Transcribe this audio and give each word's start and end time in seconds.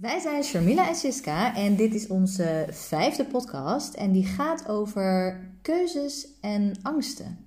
Wij 0.00 0.18
zijn 0.18 0.42
Sharmila 0.44 0.88
en 0.88 0.94
Siska 0.94 1.54
en 1.54 1.76
dit 1.76 1.94
is 1.94 2.06
onze 2.06 2.66
vijfde 2.70 3.24
podcast 3.24 3.94
en 3.94 4.12
die 4.12 4.24
gaat 4.24 4.68
over 4.68 5.40
keuzes 5.62 6.28
en 6.40 6.72
angsten. 6.82 7.38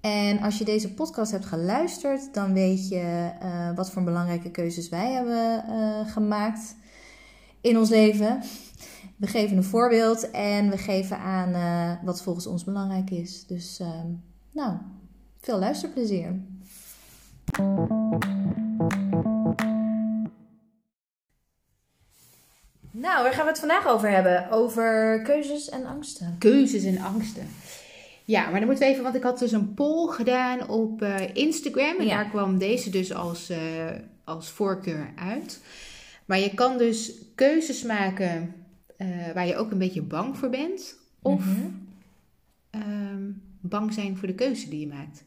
En 0.00 0.40
als 0.40 0.58
je 0.58 0.64
deze 0.64 0.94
podcast 0.94 1.30
hebt 1.30 1.44
geluisterd, 1.44 2.34
dan 2.34 2.52
weet 2.52 2.88
je 2.88 3.30
uh, 3.42 3.76
wat 3.76 3.90
voor 3.90 4.02
belangrijke 4.02 4.50
keuzes 4.50 4.88
wij 4.88 5.12
hebben 5.12 5.64
uh, 5.68 6.12
gemaakt 6.12 6.76
in 7.60 7.78
ons 7.78 7.88
leven. 7.88 8.42
We 9.16 9.26
geven 9.26 9.56
een 9.56 9.64
voorbeeld 9.64 10.30
en 10.30 10.70
we 10.70 10.78
geven 10.78 11.18
aan 11.18 11.48
uh, 11.48 12.04
wat 12.04 12.22
volgens 12.22 12.46
ons 12.46 12.64
belangrijk 12.64 13.10
is. 13.10 13.46
Dus 13.46 13.80
nou, 14.52 14.76
veel 15.40 15.58
luisterplezier. 15.58 16.40
Nou, 23.00 23.22
waar 23.22 23.32
gaan 23.32 23.44
we 23.44 23.50
het 23.50 23.58
vandaag 23.58 23.86
over 23.86 24.10
hebben? 24.10 24.50
Over 24.50 25.20
keuzes 25.22 25.68
en 25.68 25.86
angsten. 25.86 26.36
Keuzes 26.38 26.84
en 26.84 26.98
angsten. 26.98 27.48
Ja, 28.24 28.50
maar 28.50 28.58
dan 28.58 28.68
moeten 28.68 28.86
we 28.86 28.90
even, 28.90 29.02
want 29.02 29.14
ik 29.14 29.22
had 29.22 29.38
dus 29.38 29.52
een 29.52 29.74
poll 29.74 30.12
gedaan 30.12 30.68
op 30.68 31.02
uh, 31.02 31.34
Instagram. 31.34 31.98
En 31.98 32.06
ja. 32.06 32.16
daar 32.16 32.30
kwam 32.30 32.58
deze 32.58 32.90
dus 32.90 33.12
als, 33.12 33.50
uh, 33.50 33.58
als 34.24 34.48
voorkeur 34.48 35.12
uit. 35.16 35.60
Maar 36.24 36.38
je 36.38 36.54
kan 36.54 36.78
dus 36.78 37.12
keuzes 37.34 37.82
maken 37.82 38.54
uh, 38.98 39.32
waar 39.34 39.46
je 39.46 39.56
ook 39.56 39.70
een 39.70 39.78
beetje 39.78 40.02
bang 40.02 40.36
voor 40.36 40.50
bent. 40.50 40.96
Of 41.22 41.44
mm 41.44 41.54
-hmm. 42.70 42.82
um, 42.82 43.42
bang 43.60 43.92
zijn 43.92 44.16
voor 44.16 44.28
de 44.28 44.34
keuze 44.34 44.68
die 44.68 44.80
je 44.80 44.86
maakt. 44.86 45.24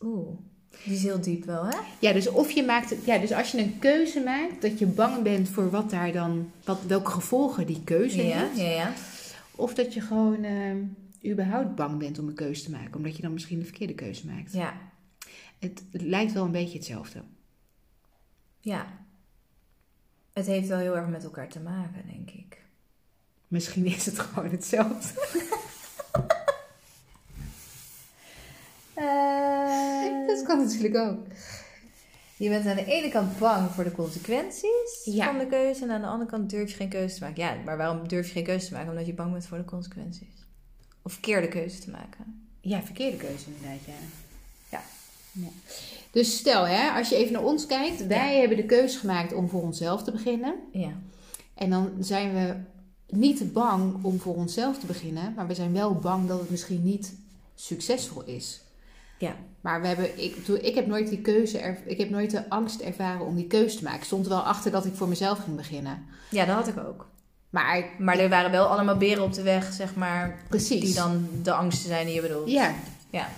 Oeh. 0.00 0.38
Die 0.84 0.94
is 0.94 1.02
heel 1.02 1.20
diep 1.20 1.44
wel, 1.44 1.66
hè? 1.66 1.76
Ja, 1.98 2.12
dus 2.12 2.28
of 2.28 2.50
je 2.50 2.64
maakt, 2.64 2.94
ja, 3.04 3.18
dus 3.18 3.32
als 3.32 3.50
je 3.50 3.58
een 3.58 3.78
keuze 3.78 4.20
maakt, 4.20 4.62
dat 4.62 4.78
je 4.78 4.86
bang 4.86 5.22
bent 5.22 5.48
voor 5.48 5.70
wat 5.70 5.90
daar 5.90 6.12
dan, 6.12 6.50
wat, 6.64 6.78
welke 6.86 7.10
gevolgen 7.10 7.66
die 7.66 7.84
keuze 7.84 8.26
ja, 8.26 8.38
heeft. 8.38 8.58
Ja, 8.58 8.68
ja. 8.68 8.92
Of 9.54 9.74
dat 9.74 9.94
je 9.94 10.00
gewoon 10.00 10.44
uh, 10.44 11.30
überhaupt 11.32 11.74
bang 11.74 11.98
bent 11.98 12.18
om 12.18 12.28
een 12.28 12.34
keuze 12.34 12.62
te 12.64 12.70
maken, 12.70 12.94
omdat 12.96 13.16
je 13.16 13.22
dan 13.22 13.32
misschien 13.32 13.58
de 13.58 13.64
verkeerde 13.64 13.94
keuze 13.94 14.26
maakt. 14.26 14.52
Ja. 14.52 14.74
Het, 15.58 15.82
het 15.92 16.02
lijkt 16.02 16.32
wel 16.32 16.44
een 16.44 16.50
beetje 16.50 16.78
hetzelfde. 16.78 17.22
Ja. 18.60 18.86
Het 20.32 20.46
heeft 20.46 20.68
wel 20.68 20.78
heel 20.78 20.96
erg 20.96 21.08
met 21.08 21.24
elkaar 21.24 21.48
te 21.48 21.60
maken, 21.60 22.02
denk 22.06 22.30
ik. 22.30 22.64
Misschien 23.48 23.86
is 23.86 24.06
het 24.06 24.18
gewoon 24.18 24.50
hetzelfde. 24.50 25.08
Uh, 28.96 30.26
dat 30.28 30.42
kan 30.42 30.58
natuurlijk 30.58 30.96
ook. 30.96 31.26
Je 32.36 32.48
bent 32.48 32.66
aan 32.66 32.76
de 32.76 32.84
ene 32.84 33.08
kant 33.08 33.38
bang 33.38 33.70
voor 33.70 33.84
de 33.84 33.92
consequenties 33.92 35.02
ja. 35.04 35.24
van 35.24 35.38
de 35.38 35.46
keuze. 35.46 35.82
En 35.82 35.90
aan 35.90 36.00
de 36.00 36.06
andere 36.06 36.30
kant 36.30 36.50
durf 36.50 36.70
je 36.70 36.76
geen 36.76 36.88
keuze 36.88 37.14
te 37.14 37.20
maken. 37.20 37.42
Ja, 37.42 37.56
maar 37.64 37.76
waarom 37.76 38.08
durf 38.08 38.26
je 38.26 38.32
geen 38.32 38.44
keuze 38.44 38.66
te 38.66 38.72
maken? 38.72 38.90
Omdat 38.90 39.06
je 39.06 39.14
bang 39.14 39.32
bent 39.32 39.46
voor 39.46 39.58
de 39.58 39.64
consequenties. 39.64 40.46
Of 41.02 41.12
verkeerde 41.12 41.48
keuze 41.48 41.78
te 41.78 41.90
maken. 41.90 42.48
Ja, 42.60 42.82
verkeerde 42.82 43.16
keuze 43.16 43.44
inderdaad, 43.46 43.84
ja. 43.86 43.92
Ja. 44.68 44.82
ja. 45.32 45.48
Dus 46.10 46.36
stel, 46.36 46.66
hè, 46.66 46.90
als 46.90 47.08
je 47.08 47.16
even 47.16 47.32
naar 47.32 47.44
ons 47.44 47.66
kijkt. 47.66 48.06
Wij 48.06 48.34
ja. 48.34 48.40
hebben 48.40 48.56
de 48.56 48.66
keuze 48.66 48.98
gemaakt 48.98 49.32
om 49.32 49.48
voor 49.48 49.62
onszelf 49.62 50.02
te 50.02 50.10
beginnen. 50.10 50.54
Ja. 50.72 50.92
En 51.54 51.70
dan 51.70 51.92
zijn 52.00 52.34
we 52.34 52.54
niet 53.16 53.52
bang 53.52 54.04
om 54.04 54.20
voor 54.20 54.34
onszelf 54.34 54.78
te 54.78 54.86
beginnen. 54.86 55.34
Maar 55.34 55.46
we 55.46 55.54
zijn 55.54 55.72
wel 55.72 55.94
bang 55.94 56.28
dat 56.28 56.40
het 56.40 56.50
misschien 56.50 56.84
niet 56.84 57.14
succesvol 57.54 58.22
is. 58.24 58.60
Ja. 59.18 59.36
Maar 59.60 59.80
we 59.80 59.86
hebben, 59.86 60.22
ik, 60.22 60.36
ik 60.46 60.74
heb 60.74 60.86
nooit 60.86 61.08
die 61.08 61.20
keuze, 61.20 61.58
er, 61.58 61.78
ik 61.84 61.98
heb 61.98 62.10
nooit 62.10 62.30
de 62.30 62.48
angst 62.48 62.80
ervaren 62.80 63.26
om 63.26 63.36
die 63.36 63.46
keuze 63.46 63.76
te 63.76 63.82
maken. 63.82 63.98
Ik 63.98 64.04
stond 64.04 64.28
wel 64.28 64.40
achter 64.40 64.70
dat 64.70 64.84
ik 64.84 64.94
voor 64.94 65.08
mezelf 65.08 65.38
ging 65.38 65.56
beginnen. 65.56 66.04
Ja, 66.30 66.44
dat 66.44 66.54
had 66.54 66.68
ik 66.68 66.78
ook. 66.78 67.08
Maar, 67.50 67.84
maar 67.98 68.18
er 68.18 68.28
waren 68.28 68.50
wel 68.50 68.66
allemaal 68.66 68.96
beren 68.96 69.24
op 69.24 69.32
de 69.34 69.42
weg, 69.42 69.72
zeg 69.72 69.94
maar. 69.94 70.38
Precies. 70.48 70.80
Die 70.80 70.94
dan 70.94 71.28
de 71.42 71.52
angsten 71.52 71.88
zijn 71.88 72.06
die 72.06 72.14
je 72.14 72.20
bedoelt. 72.20 72.50
Ja. 72.50 72.74
Ja. 73.10 73.28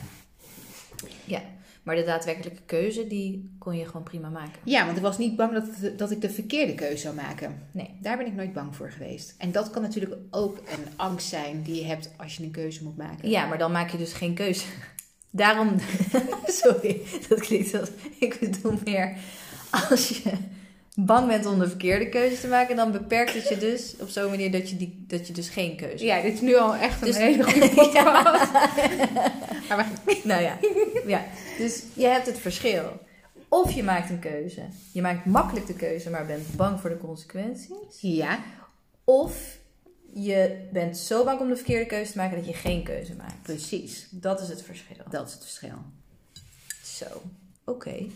Ja. 1.25 1.41
Maar 1.83 1.97
de 1.97 2.05
daadwerkelijke 2.05 2.63
keuze, 2.67 3.07
die 3.07 3.57
kon 3.59 3.77
je 3.77 3.87
gewoon 3.87 4.03
prima 4.03 4.29
maken. 4.29 4.61
Ja, 4.65 4.85
want 4.85 4.97
ik 4.97 5.03
was 5.03 5.19
niet 5.19 5.37
bang 5.37 5.53
dat, 5.53 5.99
dat 5.99 6.11
ik 6.11 6.21
de 6.21 6.31
verkeerde 6.31 6.75
keuze 6.75 6.97
zou 6.97 7.15
maken. 7.15 7.63
Nee. 7.71 7.99
Daar 8.01 8.17
ben 8.17 8.27
ik 8.27 8.35
nooit 8.35 8.53
bang 8.53 8.77
voor 8.77 8.91
geweest. 8.91 9.35
En 9.39 9.53
dat 9.53 9.71
kan 9.71 9.83
natuurlijk 9.83 10.15
ook 10.31 10.59
een 10.59 10.93
angst 10.97 11.29
zijn 11.29 11.63
die 11.63 11.75
je 11.75 11.85
hebt 11.85 12.11
als 12.17 12.37
je 12.37 12.43
een 12.43 12.51
keuze 12.51 12.85
moet 12.85 12.97
maken. 12.97 13.31
Ja, 13.31 13.47
maar 13.47 13.59
dan 13.59 13.73
maak 13.73 13.91
je 13.91 13.99
dus 13.99 14.13
geen 14.13 14.35
keuze. 14.35 14.65
Daarom, 15.39 15.77
sorry, 16.63 17.01
dat 17.29 17.41
klinkt 17.41 17.75
als, 17.81 17.89
ik 18.19 18.39
bedoel 18.41 18.79
meer, 18.85 19.17
als 19.91 20.09
je 20.09 20.33
bang 20.95 21.27
bent 21.27 21.47
om 21.47 21.59
de 21.59 21.69
verkeerde 21.69 22.09
keuze 22.09 22.41
te 22.41 22.49
maken, 22.49 22.77
dan 22.77 22.93
beperkt 22.93 23.35
het 23.35 23.49
je 23.49 23.59
dus 23.59 23.95
op 24.01 24.09
zo'n 24.09 24.31
manier 24.31 24.51
dat 24.51 24.71
je, 24.71 24.77
die, 24.77 25.05
dat 25.07 25.27
je 25.27 25.33
dus 25.33 25.49
geen 25.49 25.77
keuze 25.77 26.05
Ja, 26.05 26.23
dit 26.23 26.33
is 26.33 26.41
nu 26.41 26.57
al 26.57 26.75
echt 26.75 27.01
een 27.01 27.07
dus, 27.07 27.17
hele 27.17 27.45
goede 27.45 27.69
podcast. 27.75 28.53
ja. 29.69 29.77
maar, 29.77 29.89
nou 30.25 30.43
ja, 30.43 30.59
ja, 31.07 31.25
dus 31.59 31.83
je 31.93 32.07
hebt 32.07 32.27
het 32.27 32.39
verschil. 32.39 33.07
Of 33.49 33.73
je 33.73 33.83
maakt 33.83 34.11
een 34.11 34.19
keuze, 34.19 34.63
je 34.93 35.01
maakt 35.01 35.25
makkelijk 35.25 35.67
de 35.67 35.75
keuze, 35.75 36.11
maar 36.11 36.27
bent 36.27 36.57
bang 36.57 36.81
voor 36.81 36.91
de 36.91 36.99
consequenties. 36.99 38.01
Ja. 38.01 38.39
Of 39.05 39.58
je 40.25 40.69
bent 40.73 40.97
zo 40.97 41.25
bang 41.25 41.41
om 41.41 41.49
de 41.49 41.57
verkeerde 41.57 41.87
keuze 41.87 42.13
te 42.13 42.19
maken 42.19 42.37
dat 42.37 42.47
je 42.47 42.55
geen 42.55 42.83
keuze 42.83 43.15
maakt. 43.15 43.43
Precies. 43.43 44.09
Dat 44.11 44.41
is 44.41 44.49
het 44.49 44.63
verschil. 44.63 45.05
Dat 45.11 45.27
is 45.27 45.33
het 45.33 45.43
verschil. 45.43 45.79
Zo, 46.83 47.05
oké. 47.05 47.23
Okay. 47.65 48.11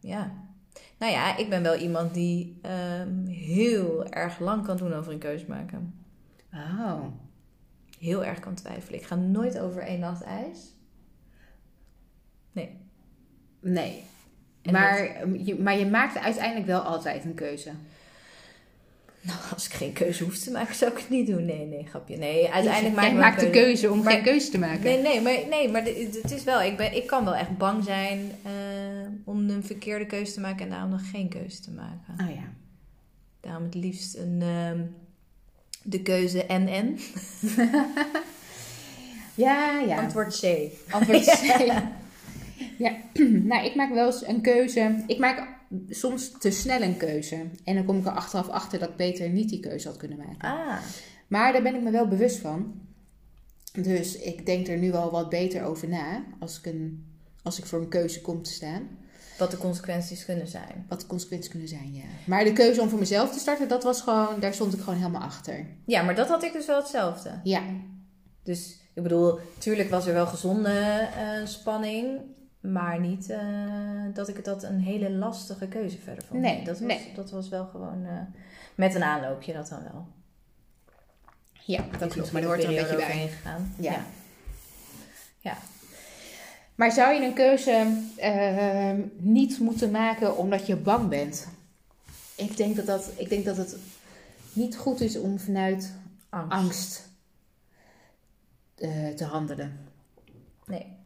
Ja. 0.00 0.32
Nou 0.98 1.12
ja, 1.12 1.36
ik 1.36 1.48
ben 1.48 1.62
wel 1.62 1.76
iemand 1.76 2.14
die 2.14 2.60
um, 3.00 3.26
heel 3.26 4.06
erg 4.06 4.38
lang 4.38 4.64
kan 4.64 4.76
doen 4.76 4.92
over 4.92 5.12
een 5.12 5.18
keuze 5.18 5.44
maken. 5.48 5.94
Oh. 6.54 7.04
Heel 7.98 8.24
erg 8.24 8.40
kan 8.40 8.54
twijfelen. 8.54 9.00
Ik 9.00 9.06
ga 9.06 9.14
nooit 9.14 9.58
over 9.58 9.82
één 9.82 10.00
nacht 10.00 10.22
ijs. 10.22 10.74
Nee. 12.52 12.76
Nee. 13.60 14.04
Maar, 14.62 15.18
dat... 15.18 15.46
je, 15.46 15.58
maar 15.58 15.78
je 15.78 15.86
maakt 15.86 16.18
uiteindelijk 16.18 16.66
wel 16.66 16.80
altijd 16.80 17.24
een 17.24 17.34
keuze. 17.34 17.70
Nou, 19.22 19.38
als 19.54 19.66
ik 19.66 19.72
geen 19.72 19.92
keuze 19.92 20.24
hoef 20.24 20.38
te 20.38 20.50
maken, 20.50 20.74
zou 20.74 20.90
ik 20.90 20.98
het 20.98 21.08
niet 21.08 21.26
doen. 21.26 21.44
Nee, 21.44 21.66
nee, 21.66 21.86
grapje. 21.86 22.16
Nee, 22.16 22.50
uiteindelijk 22.50 22.94
maak 22.94 23.10
ik 23.10 23.16
maakt 23.16 23.36
keuze. 23.36 23.52
de 23.52 23.58
keuze 23.58 23.90
om 23.90 24.02
maar, 24.02 24.12
geen 24.12 24.22
keuze 24.22 24.50
te 24.50 24.58
maken. 24.58 24.82
Nee, 24.82 25.02
nee, 25.02 25.20
maar, 25.20 25.38
nee, 25.50 25.68
maar 25.68 25.84
het 25.84 26.30
is 26.30 26.44
wel... 26.44 26.62
Ik, 26.62 26.76
ben, 26.76 26.96
ik 26.96 27.06
kan 27.06 27.24
wel 27.24 27.34
echt 27.34 27.56
bang 27.58 27.84
zijn 27.84 28.32
uh, 28.46 28.52
om 29.24 29.50
een 29.50 29.64
verkeerde 29.64 30.06
keuze 30.06 30.32
te 30.32 30.40
maken... 30.40 30.64
en 30.64 30.70
daarom 30.70 30.90
nog 30.90 31.10
geen 31.10 31.28
keuze 31.28 31.60
te 31.60 31.70
maken. 31.70 32.28
Oh 32.28 32.34
ja. 32.34 32.52
Daarom 33.40 33.64
het 33.64 33.74
liefst 33.74 34.16
een, 34.16 34.40
uh, 34.42 34.80
de 35.82 36.02
keuze 36.02 36.46
en-en. 36.46 36.98
ja, 39.44 39.80
ja. 39.80 40.02
Antwoord 40.02 40.40
C. 40.40 40.70
Antwoord 40.90 41.24
C. 41.40 41.60
ja. 41.66 41.92
ja. 42.78 42.96
nou, 43.50 43.64
ik 43.64 43.74
maak 43.74 43.92
wel 43.92 44.06
eens 44.06 44.26
een 44.26 44.40
keuze... 44.40 45.04
Ik 45.06 45.18
maak 45.18 45.59
soms 45.88 46.30
te 46.38 46.50
snel 46.50 46.82
een 46.82 46.96
keuze. 46.96 47.46
En 47.64 47.74
dan 47.74 47.84
kom 47.84 47.98
ik 47.98 48.06
er 48.06 48.12
achteraf 48.12 48.48
achter 48.48 48.78
dat 48.78 48.88
ik 48.88 48.96
beter 48.96 49.28
niet 49.28 49.48
die 49.48 49.60
keuze 49.60 49.88
had 49.88 49.96
kunnen 49.96 50.18
maken. 50.18 50.38
Ah. 50.38 50.78
Maar 51.26 51.52
daar 51.52 51.62
ben 51.62 51.74
ik 51.74 51.82
me 51.82 51.90
wel 51.90 52.08
bewust 52.08 52.38
van. 52.38 52.80
Dus 53.72 54.16
ik 54.16 54.46
denk 54.46 54.68
er 54.68 54.78
nu 54.78 54.92
al 54.92 55.10
wat 55.10 55.28
beter 55.28 55.64
over 55.64 55.88
na 55.88 56.24
als 56.40 56.58
ik, 56.58 56.66
een, 56.66 57.06
als 57.42 57.58
ik 57.58 57.66
voor 57.66 57.80
een 57.80 57.88
keuze 57.88 58.20
kom 58.20 58.42
te 58.42 58.52
staan. 58.52 58.88
Wat 59.38 59.50
de 59.50 59.56
consequenties 59.56 60.24
kunnen 60.24 60.48
zijn. 60.48 60.84
Wat 60.88 61.00
de 61.00 61.06
consequenties 61.06 61.50
kunnen 61.50 61.68
zijn, 61.68 61.94
ja. 61.94 62.04
Maar 62.26 62.44
de 62.44 62.52
keuze 62.52 62.80
om 62.80 62.88
voor 62.88 62.98
mezelf 62.98 63.32
te 63.32 63.38
starten, 63.38 63.68
dat 63.68 63.82
was 63.82 64.00
gewoon, 64.00 64.40
daar 64.40 64.54
stond 64.54 64.72
ik 64.72 64.80
gewoon 64.80 64.98
helemaal 64.98 65.22
achter. 65.22 65.66
Ja, 65.86 66.02
maar 66.02 66.14
dat 66.14 66.28
had 66.28 66.42
ik 66.42 66.52
dus 66.52 66.66
wel 66.66 66.76
hetzelfde. 66.76 67.40
Ja. 67.44 67.62
Dus 68.42 68.78
ik 68.94 69.02
bedoel, 69.02 69.38
tuurlijk 69.58 69.90
was 69.90 70.06
er 70.06 70.14
wel 70.14 70.26
gezonde 70.26 71.08
uh, 71.16 71.46
spanning. 71.46 72.20
Maar 72.60 73.00
niet 73.00 73.30
uh, 73.30 74.14
dat 74.14 74.28
ik 74.28 74.44
dat 74.44 74.62
een 74.62 74.80
hele 74.80 75.10
lastige 75.10 75.68
keuze 75.68 75.98
verder 75.98 76.24
vond. 76.24 76.40
Nee, 76.40 76.64
dat 76.64 76.78
was, 76.78 76.88
nee. 76.88 77.12
dat 77.14 77.30
was 77.30 77.48
wel 77.48 77.66
gewoon 77.66 78.04
uh, 78.04 78.20
met 78.74 78.94
een 78.94 79.02
aanloopje 79.02 79.52
dat 79.52 79.68
dan 79.68 79.82
wel. 79.82 80.06
Ja, 81.52 81.84
dat 81.98 82.12
klopt. 82.12 82.32
Maar 82.32 82.42
er 82.42 82.48
hoort 82.48 82.62
er 82.62 82.68
een 82.68 82.74
beetje 82.74 82.96
bij. 82.96 83.28
Gegaan. 83.28 83.74
Ja. 83.78 83.92
ja. 83.92 84.04
ja. 85.38 85.56
Maar 86.74 86.92
zou 86.92 87.14
je 87.14 87.24
een 87.24 87.34
keuze 87.34 88.02
uh, 88.18 89.04
niet 89.16 89.58
moeten 89.58 89.90
maken 89.90 90.36
omdat 90.36 90.66
je 90.66 90.76
bang 90.76 91.08
bent? 91.08 91.48
Ik 92.34 92.56
denk 92.56 92.76
dat, 92.76 92.86
dat, 92.86 93.10
ik 93.16 93.28
denk 93.28 93.44
dat 93.44 93.56
het 93.56 93.76
niet 94.52 94.76
goed 94.76 95.00
is 95.00 95.18
om 95.18 95.38
vanuit 95.38 95.92
angst, 96.28 96.52
angst 96.52 97.08
te 99.16 99.24
handelen. 99.24 99.78
Nee 100.66 100.99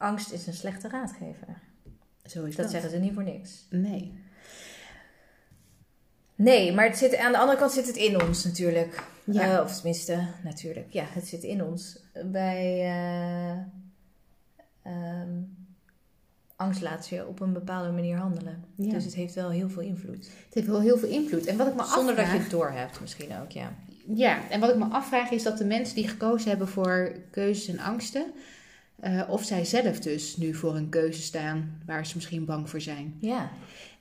angst 0.00 0.32
is 0.32 0.46
een 0.46 0.54
slechte 0.54 0.88
raadgever. 0.88 1.60
Zo 2.24 2.44
is 2.44 2.56
dat. 2.56 2.64
dat. 2.64 2.70
zeggen 2.70 2.90
ze 2.90 2.96
niet 2.96 3.14
voor 3.14 3.24
niks. 3.24 3.66
Nee. 3.70 4.12
Nee, 6.34 6.72
maar 6.72 6.84
het 6.84 6.98
zit, 6.98 7.16
aan 7.16 7.32
de 7.32 7.38
andere 7.38 7.58
kant 7.58 7.72
zit 7.72 7.86
het 7.86 7.96
in 7.96 8.22
ons 8.22 8.44
natuurlijk. 8.44 9.02
Ja. 9.24 9.54
Uh, 9.54 9.62
of 9.62 9.74
tenminste, 9.74 10.26
natuurlijk. 10.42 10.92
Ja, 10.92 11.04
het 11.08 11.26
zit 11.26 11.42
in 11.42 11.64
ons. 11.64 11.98
Bij 12.24 12.88
uh, 14.84 15.22
um, 15.22 15.56
angst 16.56 16.82
laat 16.82 17.08
je 17.08 17.26
op 17.26 17.40
een 17.40 17.52
bepaalde 17.52 17.90
manier 17.90 18.16
handelen. 18.16 18.64
Ja. 18.74 18.92
Dus 18.92 19.04
het 19.04 19.14
heeft 19.14 19.34
wel 19.34 19.50
heel 19.50 19.68
veel 19.68 19.82
invloed. 19.82 20.30
Het 20.44 20.54
heeft 20.54 20.66
wel 20.66 20.80
heel 20.80 20.98
veel 20.98 21.08
invloed. 21.08 21.46
En 21.46 21.56
wat 21.56 21.66
ik 21.66 21.74
me 21.74 21.84
Zonder 21.84 22.14
dat 22.14 22.24
afvraag, 22.24 22.32
je 22.32 22.42
het 22.42 22.50
door 22.50 22.70
hebt 22.70 23.00
misschien 23.00 23.36
ook, 23.42 23.50
ja. 23.50 23.74
Ja, 24.14 24.50
en 24.50 24.60
wat 24.60 24.70
ik 24.70 24.76
me 24.76 24.84
afvraag 24.84 25.30
is 25.30 25.42
dat 25.42 25.58
de 25.58 25.64
mensen 25.64 25.94
die 25.94 26.08
gekozen 26.08 26.48
hebben 26.48 26.68
voor 26.68 27.12
keuzes 27.30 27.68
en 27.68 27.78
angsten, 27.78 28.32
eh, 29.00 29.22
of 29.28 29.44
zij 29.44 29.64
zelf 29.64 30.00
dus 30.00 30.36
nu 30.36 30.54
voor 30.54 30.76
een 30.76 30.88
keuze 30.88 31.22
staan 31.22 31.80
waar 31.86 32.06
ze 32.06 32.16
misschien 32.16 32.44
bang 32.44 32.70
voor 32.70 32.80
zijn. 32.80 33.14
Ja, 33.20 33.50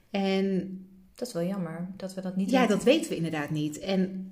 En 0.10 0.78
dat 1.16 1.28
is 1.28 1.34
wel 1.34 1.44
jammer 1.44 1.88
dat 1.98 2.14
we 2.14 2.22
dat 2.22 2.36
niet 2.36 2.50
ja, 2.50 2.60
weten. 2.60 2.76
dat 2.76 2.86
weten 2.86 3.10
we 3.10 3.16
inderdaad 3.16 3.50
niet. 3.50 3.80
En 3.80 4.32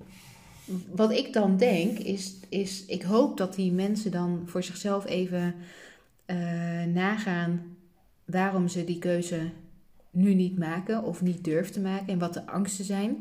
wat 0.94 1.12
ik 1.12 1.32
dan 1.32 1.56
denk 1.56 1.98
is, 1.98 2.34
is 2.48 2.84
ik 2.84 3.02
hoop 3.02 3.36
dat 3.36 3.54
die 3.54 3.72
mensen 3.72 4.10
dan 4.10 4.42
voor 4.44 4.62
zichzelf 4.62 5.06
even 5.06 5.54
eh, 6.24 6.36
nagaan 6.84 7.76
waarom 8.24 8.68
ze 8.68 8.84
die 8.84 8.98
keuze 8.98 9.50
nu 10.10 10.34
niet 10.34 10.58
maken 10.58 11.02
of 11.02 11.22
niet 11.22 11.44
durven 11.44 11.72
te 11.72 11.80
maken 11.80 12.06
en 12.08 12.18
wat 12.18 12.34
de 12.34 12.46
angsten 12.46 12.84
zijn. 12.84 13.16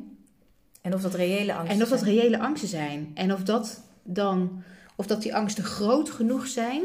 En 0.81 0.93
of 0.93 1.01
dat 1.01 1.13
reële 1.13 1.53
angst 1.53 1.73
En 1.73 1.81
of 1.81 1.89
dat 1.89 2.01
reële 2.01 2.39
angsten 2.39 2.69
zijn. 2.69 3.11
En 3.13 3.33
of 3.33 3.43
dat 3.43 3.81
dan, 4.03 4.63
of 4.95 5.07
dat 5.07 5.21
die 5.21 5.35
angsten 5.35 5.63
groot 5.63 6.09
genoeg 6.09 6.47
zijn 6.47 6.83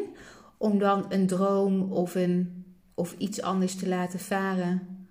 om 0.63 0.79
dan 0.79 1.05
een 1.09 1.27
droom 1.27 1.93
of, 1.93 2.15
een, 2.15 2.65
of 2.95 3.15
iets 3.19 3.43
anders 3.43 3.75
te 3.75 3.89
laten 3.89 4.21
varen 4.21 5.07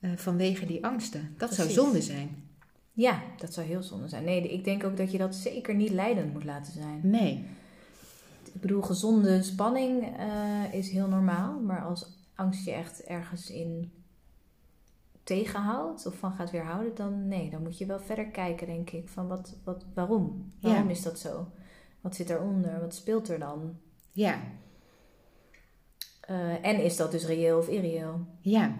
eh, 0.00 0.10
vanwege 0.16 0.66
die 0.66 0.84
angsten. 0.84 1.34
Dat 1.38 1.54
zou 1.54 1.70
zonde 1.70 2.02
zijn. 2.02 2.44
Ja, 2.92 3.22
dat 3.36 3.52
zou 3.52 3.66
heel 3.66 3.82
zonde 3.82 4.08
zijn. 4.08 4.24
Nee, 4.24 4.52
ik 4.52 4.64
denk 4.64 4.84
ook 4.84 4.96
dat 4.96 5.12
je 5.12 5.18
dat 5.18 5.34
zeker 5.34 5.74
niet 5.74 5.90
leidend 5.90 6.32
moet 6.32 6.44
laten 6.44 6.72
zijn. 6.72 7.00
Nee. 7.02 7.44
Ik 8.54 8.60
bedoel, 8.60 8.82
gezonde 8.82 9.42
spanning 9.42 10.16
eh, 10.18 10.74
is 10.74 10.90
heel 10.90 11.08
normaal. 11.08 11.60
Maar 11.60 11.84
als 11.84 12.06
angst 12.34 12.64
je 12.64 12.72
echt 12.72 13.04
ergens 13.04 13.50
in 13.50 13.90
tegenhoudt 15.22 16.06
of 16.06 16.14
van 16.14 16.32
gaat 16.32 16.50
weerhouden, 16.50 16.94
dan 16.94 17.28
nee, 17.28 17.50
dan 17.50 17.62
moet 17.62 17.78
je 17.78 17.86
wel 17.86 18.00
verder 18.00 18.26
kijken, 18.26 18.66
denk 18.66 18.90
ik. 18.90 19.08
Van 19.08 19.28
wat, 19.28 19.56
wat, 19.64 19.84
waarom? 19.94 20.52
Waarom 20.60 20.84
Ja. 20.84 20.90
is 20.90 21.02
dat 21.02 21.18
zo? 21.18 21.46
Wat 22.00 22.14
zit 22.14 22.30
eronder? 22.30 22.80
Wat 22.80 22.94
speelt 22.94 23.28
er 23.28 23.38
dan? 23.38 23.76
Ja. 24.12 24.40
Eh, 26.26 26.36
en 26.62 26.82
is 26.82 26.96
dat 26.96 27.10
dus 27.10 27.26
reëel 27.26 27.58
of 27.58 27.68
irreëel? 27.68 28.20
Ja. 28.40 28.72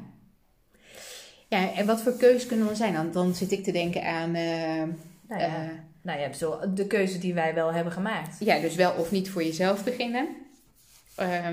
Ja, 1.48 1.72
en 1.74 1.86
wat 1.86 2.00
voor 2.02 2.16
keuzes 2.16 2.46
kunnen 2.46 2.68
er 2.68 2.76
zijn? 2.76 2.94
Dan, 2.94 3.12
dan 3.12 3.34
zit 3.34 3.52
ik 3.52 3.64
te 3.64 3.72
denken 3.72 4.02
aan... 4.04 4.34
eh, 4.34 4.82
Nou 5.28 5.40
ja, 5.40 5.46
eh, 5.46 5.68
nou 6.02 6.20
ja 6.20 6.32
zo, 6.32 6.58
de 6.74 6.86
keuze 6.86 7.18
die 7.18 7.34
wij 7.34 7.54
wel 7.54 7.72
hebben 7.72 7.92
gemaakt. 7.92 8.36
ja, 8.40 8.60
dus 8.60 8.74
wel 8.74 8.92
of 8.92 9.10
niet 9.10 9.30
voor 9.30 9.42
jezelf 9.44 9.84
beginnen. 9.84 10.28
Eh, 11.16 11.48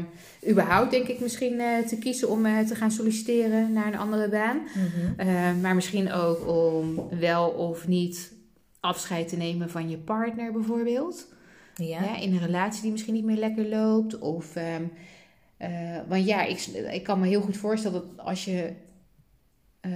überhaupt 0.50 0.92
denk 0.92 1.08
ik 1.08 1.20
misschien 1.20 1.62
te 1.88 1.98
kiezen 2.00 2.30
om 2.30 2.44
te 2.68 2.76
gaan 2.76 2.92
solliciteren 2.92 3.74
naar 3.74 3.88
een 3.88 3.98
andere 3.98 4.30
baan. 4.30 4.60
Eh, 5.18 5.28
maar 5.62 5.76
misschien 5.76 6.12
ook 6.12 6.48
om 6.48 7.10
wel 7.20 7.50
of 7.50 7.88
niet 7.88 8.34
afscheid 8.80 9.28
te 9.28 9.36
nemen 9.38 9.70
van 9.70 9.90
je 9.90 9.98
partner 9.98 10.52
bijvoorbeeld. 10.52 11.28
Ja. 11.76 12.04
Ja, 12.04 12.18
in 12.20 12.34
een 12.34 12.40
relatie 12.46 12.82
die 12.82 12.92
misschien 12.92 13.14
niet 13.14 13.24
meer 13.26 13.38
lekker 13.38 13.66
loopt. 13.70 14.20
Of, 14.20 14.54
eh, 15.64 16.00
want 16.08 16.26
ja, 16.26 16.44
ik, 16.44 16.60
ik 16.92 17.04
kan 17.04 17.20
me 17.20 17.28
heel 17.28 17.42
goed 17.42 17.58
voorstellen 17.58 18.04
dat 18.16 18.26
als 18.26 18.46
je 18.46 18.74
eh, 19.80 19.92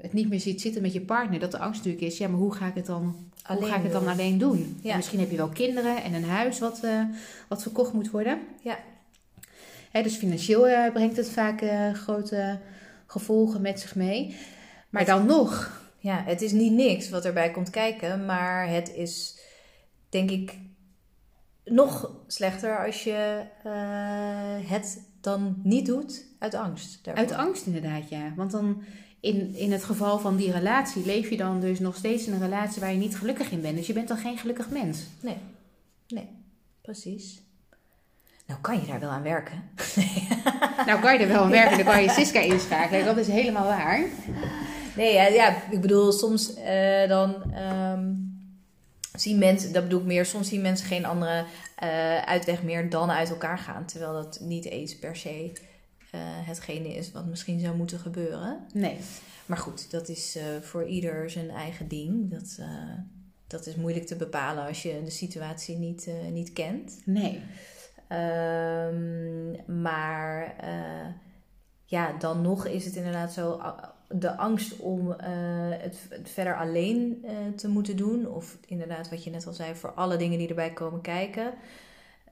het 0.00 0.12
niet 0.12 0.28
meer 0.28 0.40
ziet 0.40 0.60
zitten 0.60 0.82
met 0.82 0.92
je 0.92 1.00
partner, 1.00 1.40
dat 1.40 1.50
de 1.50 1.58
angst 1.58 1.84
natuurlijk 1.84 2.12
is, 2.12 2.18
ja, 2.18 2.28
maar 2.28 2.38
hoe 2.38 2.54
ga 2.54 2.66
ik 2.66 2.74
het 2.74 2.86
dan, 2.86 3.30
hoe 3.46 3.66
ga 3.66 3.76
ik 3.76 3.82
het 3.82 3.92
dan 3.92 4.02
doen. 4.02 4.12
alleen 4.12 4.38
doen? 4.38 4.80
Ja. 4.82 4.96
Misschien 4.96 5.20
heb 5.20 5.30
je 5.30 5.36
wel 5.36 5.48
kinderen 5.48 6.02
en 6.02 6.14
een 6.14 6.24
huis 6.24 6.58
wat, 6.58 6.80
eh, 6.82 7.02
wat 7.48 7.62
verkocht 7.62 7.92
moet 7.92 8.10
worden. 8.10 8.38
Ja. 8.62 8.78
Hè, 9.90 10.02
dus 10.02 10.16
financieel 10.16 10.90
brengt 10.92 11.16
het 11.16 11.30
vaak 11.30 11.62
grote 11.92 12.58
gevolgen 13.06 13.60
met 13.60 13.80
zich 13.80 13.94
mee. 13.94 14.36
Maar 14.90 15.04
dan 15.04 15.26
nog, 15.26 15.84
Ja, 15.98 16.22
het 16.26 16.42
is 16.42 16.52
niet 16.52 16.72
niks 16.72 17.08
wat 17.08 17.24
erbij 17.24 17.50
komt 17.50 17.70
kijken, 17.70 18.24
maar 18.24 18.68
het 18.68 18.92
is 18.94 19.38
denk 20.08 20.30
ik 20.30 20.58
nog 21.70 22.10
slechter 22.26 22.84
als 22.86 23.04
je 23.04 23.42
eh, 23.62 24.70
het 24.70 25.02
dan 25.20 25.60
niet 25.62 25.86
doet 25.86 26.24
uit 26.38 26.54
angst. 26.54 27.04
daarvoor. 27.04 27.24
Uit 27.24 27.32
angst 27.32 27.66
inderdaad, 27.66 28.08
ja. 28.08 28.32
Want 28.36 28.50
dan 28.50 28.82
in, 29.20 29.54
in 29.54 29.72
het 29.72 29.84
geval 29.84 30.18
van 30.18 30.36
die 30.36 30.52
relatie 30.52 31.06
leef 31.06 31.30
je 31.30 31.36
dan 31.36 31.60
dus 31.60 31.78
nog 31.78 31.96
steeds 31.96 32.26
in 32.26 32.32
een 32.32 32.40
relatie 32.40 32.80
waar 32.80 32.92
je 32.92 32.98
niet 32.98 33.16
gelukkig 33.16 33.50
in 33.50 33.60
bent. 33.60 33.76
Dus 33.76 33.86
je 33.86 33.92
bent 33.92 34.08
dan 34.08 34.16
geen 34.16 34.38
gelukkig 34.38 34.70
mens. 34.70 35.06
Nee, 35.20 35.36
nee, 36.08 36.28
precies. 36.82 37.40
Nou 38.46 38.60
kan 38.60 38.80
je 38.80 38.86
daar 38.86 39.00
wel 39.00 39.10
aan 39.10 39.22
werken. 39.22 39.62
Nou 40.86 41.00
kan 41.00 41.12
je 41.12 41.18
er 41.18 41.28
wel 41.28 41.42
aan 41.42 41.50
werken, 41.50 41.76
dan 41.76 41.86
kan 41.86 42.02
je 42.02 42.10
Siska 42.10 42.40
inschakelen. 42.40 43.04
Dat 43.04 43.16
is 43.16 43.28
helemaal 43.28 43.66
waar. 43.66 44.04
Nee, 44.96 45.12
ja, 45.14 45.26
ja 45.26 45.56
ik 45.70 45.80
bedoel, 45.80 46.12
soms 46.12 46.54
eh, 46.54 47.08
dan 47.08 47.52
ehm, 47.52 48.12
zien 49.16 49.38
mensen, 49.38 49.72
dat 49.72 49.82
bedoel 49.82 50.00
ik 50.00 50.06
meer, 50.06 50.26
soms 50.26 50.48
zien 50.48 50.60
mensen 50.60 50.86
geen 50.86 51.04
andere 51.04 51.44
eh, 51.76 52.22
uitweg 52.22 52.62
meer 52.62 52.90
dan 52.90 53.10
uit 53.10 53.30
elkaar 53.30 53.58
gaan. 53.58 53.86
Terwijl 53.86 54.12
dat 54.12 54.40
niet 54.40 54.64
eens 54.64 54.98
per 54.98 55.16
se 55.16 55.52
eh, 56.10 56.20
hetgene 56.22 56.94
is 56.94 57.12
wat 57.12 57.26
misschien 57.26 57.60
zou 57.60 57.76
moeten 57.76 57.98
gebeuren. 57.98 58.66
Nee. 58.72 58.96
Maar 59.46 59.58
goed, 59.58 59.90
dat 59.90 60.08
is 60.08 60.36
eh, 60.36 60.44
voor 60.60 60.86
ieder 60.86 61.30
zijn 61.30 61.50
eigen 61.50 61.88
ding. 61.88 62.30
Dat, 62.30 62.58
dat 63.46 63.66
is 63.66 63.74
moeilijk 63.74 64.06
te 64.06 64.16
bepalen 64.16 64.66
als 64.66 64.82
je 64.82 65.00
de 65.04 65.10
situatie 65.10 65.76
niet, 65.76 66.10
niet 66.30 66.52
kent. 66.52 67.00
Nee. 67.04 67.42
Ehm, 68.08 69.80
maar 69.82 70.54
ja, 71.84 72.12
dan 72.18 72.42
nog 72.42 72.66
is 72.66 72.84
het 72.84 72.96
inderdaad 72.96 73.32
zo. 73.32 73.60
De 74.08 74.36
angst 74.36 74.76
om 74.76 75.12
eh, 75.12 75.28
het, 75.70 75.96
het 76.08 76.30
verder 76.30 76.56
alleen 76.56 77.24
eh, 77.24 77.32
te 77.56 77.68
moeten 77.68 77.96
doen. 77.96 78.28
Of 78.28 78.56
inderdaad, 78.66 79.10
wat 79.10 79.24
je 79.24 79.30
net 79.30 79.46
al 79.46 79.52
zei, 79.52 79.74
voor 79.74 79.92
alle 79.92 80.16
dingen 80.16 80.38
die 80.38 80.48
erbij 80.48 80.72
komen 80.72 81.00
kijken. 81.00 81.52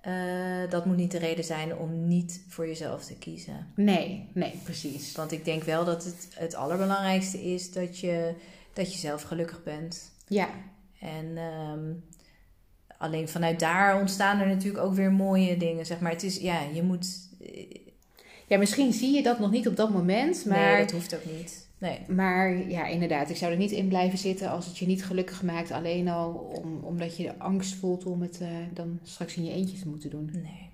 eh, 0.01 0.71
dat 0.71 0.85
moet 0.85 0.97
niet 0.97 1.11
de 1.11 1.19
reden 1.19 1.45
zijn 1.45 1.77
om 1.77 2.09
niet 2.09 2.45
voor 2.49 2.67
jezelf 2.67 3.05
te 3.05 3.15
kiezen. 3.15 3.67
Nee, 3.75 4.29
nee, 4.33 4.61
precies. 4.65 5.15
Want 5.17 5.33
ik 5.33 5.45
denk 5.45 5.63
wel 5.63 5.85
dat 5.85 6.05
het, 6.05 6.29
het 6.35 6.55
allerbelangrijkste 6.55 7.45
is 7.45 7.73
dat 7.73 7.99
je, 7.99 8.35
dat 8.73 8.93
je 8.93 8.99
zelf 8.99 9.23
gelukkig 9.23 9.63
bent. 9.63 10.13
Ja, 10.29 10.49
En 11.01 11.37
ehm, 11.37 11.93
alleen 12.99 13.29
vanuit 13.29 13.61
daar 13.61 14.01
ontstaan 14.01 14.41
er 14.41 14.47
natuurlijk 14.47 14.85
ook 14.85 14.95
weer 14.95 15.13
mooie 15.13 15.57
dingen. 15.57 15.87
Zeg 15.87 16.01
maar, 16.01 16.11
het 16.11 16.23
is, 16.23 16.37
ja, 16.37 16.61
je 16.61 16.83
moet. 16.83 17.29
Ja, 18.47 18.59
misschien 18.59 18.93
zie 18.93 19.15
je 19.15 19.23
dat 19.23 19.39
nog 19.39 19.51
niet 19.51 19.69
op 19.69 19.77
dat 19.77 19.91
moment, 19.91 20.45
maar, 20.45 20.73
Nee, 20.73 20.81
dat 20.83 20.91
hoeft 20.91 21.15
ook 21.15 21.25
niet. 21.39 21.63
Nee. 21.79 22.01
maar 22.09 22.69
ja, 22.69 22.87
inderdaad, 22.87 23.31
ik 23.31 23.37
zou 23.37 23.53
er 23.53 23.59
niet 23.59 23.71
in 23.71 23.89
blijven 23.89 24.19
zitten 24.19 24.51
als 24.51 24.67
het 24.67 24.79
je 24.79 24.87
niet 24.87 25.05
gelukkig 25.05 25.43
maakt. 25.43 25.71
Alleen 25.71 26.09
al 26.09 26.31
om, 26.63 26.81
omdat 26.83 27.17
je 27.17 27.23
de 27.23 27.39
angst 27.39 27.75
voelt 27.75 28.05
om 28.07 28.23
het 28.23 28.41
eh, 28.41 28.49
dan 28.75 28.99
straks 29.03 29.35
in 29.37 29.45
je 29.45 29.53
eentje 29.53 29.79
te 29.79 29.89
moeten 29.89 30.11
doen. 30.11 30.31
Nee. 30.33 30.71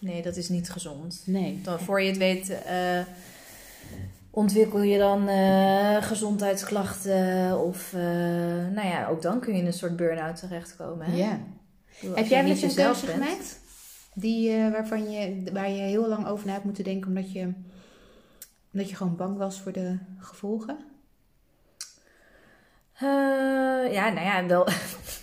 Nee, 0.00 0.22
dat 0.22 0.36
is 0.36 0.48
niet 0.48 0.70
gezond. 0.70 1.22
Nee. 1.26 1.58
Dan, 1.62 1.78
voor 1.80 2.00
je 2.02 2.08
het 2.08 2.16
weet, 2.18 2.62
eh, 2.64 3.00
ontwikkel 4.30 4.82
je 4.82 4.98
dan 4.98 5.28
eh, 5.28 6.02
gezondheidsklachten. 6.02 7.58
Of, 7.64 7.92
nou 8.72 8.86
ja, 8.86 9.08
ook 9.10 9.22
dan 9.22 9.40
kun 9.40 9.52
je 9.54 9.60
in 9.60 9.66
een 9.66 9.72
soort 9.72 9.96
burn-out 9.96 10.36
terechtkomen. 10.38 11.06
Hè? 11.06 11.16
Ja. 11.16 11.40
Bedoel, 12.00 12.16
Heb 12.16 12.26
jij 12.26 12.42
wel 12.42 12.50
eens 12.50 12.62
een 12.62 12.68
jezelf 12.68 13.00
keuze 13.00 13.06
bent- 13.18 13.28
gemaakt? 13.28 13.60
Die, 14.18 14.52
eh, 14.52 14.70
waarvan 14.70 15.10
je, 15.10 15.42
waar 15.52 15.70
je 15.70 15.80
heel 15.80 16.08
lang 16.08 16.26
over 16.26 16.46
na 16.46 16.52
hebt 16.52 16.64
moeten 16.64 16.84
denken 16.84 17.08
omdat 17.08 17.32
je, 17.32 17.52
omdat 18.72 18.88
je 18.90 18.96
gewoon 18.96 19.16
bang 19.16 19.36
was 19.36 19.60
voor 19.60 19.72
de 19.72 19.98
gevolgen? 20.18 20.78
Eh, 22.92 23.92
ja, 23.92 24.08
nou 24.08 24.26
ja, 24.26 24.46
wel 24.46 24.68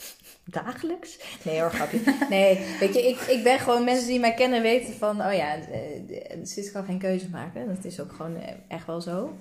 dagelijks. 0.62 1.20
Nee 1.44 1.62
hoor, 1.62 1.72
grapje. 1.72 2.00
Nee, 2.30 2.66
weet 2.80 2.94
je, 2.94 3.08
ik, 3.08 3.20
ik 3.20 3.44
ben 3.44 3.60
gewoon 3.60 3.84
mensen 3.84 4.08
die 4.08 4.20
mij 4.20 4.34
kennen 4.34 4.62
weten 4.62 4.94
van, 4.94 5.22
oh 5.22 5.34
ja, 5.34 5.56
eh, 5.56 6.38
Sis 6.44 6.72
kan 6.72 6.86
geen 6.86 7.00
keuze 7.00 7.30
maken. 7.30 7.76
Dat 7.76 7.86
is 7.86 8.00
ook 8.00 8.12
gewoon 8.12 8.36
eh, 8.36 8.54
echt 8.68 8.86
wel 8.86 9.02
zo. 9.02 9.38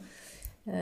Eh, 0.64 0.74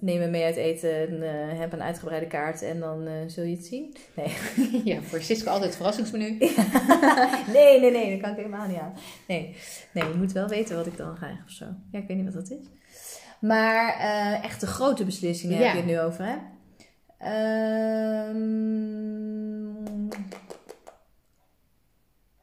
neem 0.00 0.18
me 0.18 0.26
mee 0.26 0.44
uit 0.44 0.56
eten, 0.56 1.08
en, 1.08 1.22
eh, 1.22 1.58
heb 1.58 1.72
een 1.72 1.82
uitgebreide 1.82 2.26
kaart 2.26 2.62
en 2.62 2.80
dan 2.80 3.06
eh, 3.06 3.12
zul 3.26 3.44
je 3.44 3.56
het 3.56 3.64
zien. 3.66 3.96
Nee. 4.16 4.34
Ja, 4.94 5.00
voor 5.02 5.20
Siska 5.20 5.50
altijd 5.50 5.66
het 5.66 5.76
verrassingsmenu. 5.76 6.38
nee, 7.56 7.80
nee, 7.80 7.90
nee, 7.90 8.10
dat 8.10 8.20
kan 8.20 8.30
ik 8.30 8.36
helemaal 8.36 8.66
niet 8.66 8.78
aan. 8.78 8.92
Nee, 9.28 9.56
nee, 9.92 10.08
je 10.08 10.14
moet 10.14 10.32
wel 10.32 10.48
weten 10.48 10.76
wat 10.76 10.86
ik 10.86 10.96
dan 10.96 11.14
krijg 11.14 11.44
of 11.44 11.50
zo. 11.50 11.64
Ja, 11.90 11.98
ik 11.98 12.06
weet 12.06 12.16
niet 12.16 12.34
wat 12.34 12.48
dat 12.48 12.58
is. 12.58 12.66
Maar 13.40 13.94
echt 14.42 14.60
de 14.60 14.66
grote 14.66 15.04
beslissingen 15.04 15.58
Ja. 15.58 15.62
heb 15.64 15.72
je 15.72 15.78
het 15.78 15.86
nu 15.86 16.00
over, 16.00 16.24
hè? 16.24 16.36
Ehm, 17.18 18.36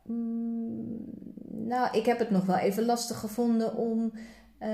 mm, 0.04 1.06
nou, 1.48 1.98
ik 1.98 2.06
heb 2.06 2.20
het 2.20 2.30
nog 2.30 2.46
wel 2.46 2.58
even 2.58 2.86
lastig 2.86 3.20
gevonden 3.20 3.76
om, 3.76 4.14
eh, 4.60 4.70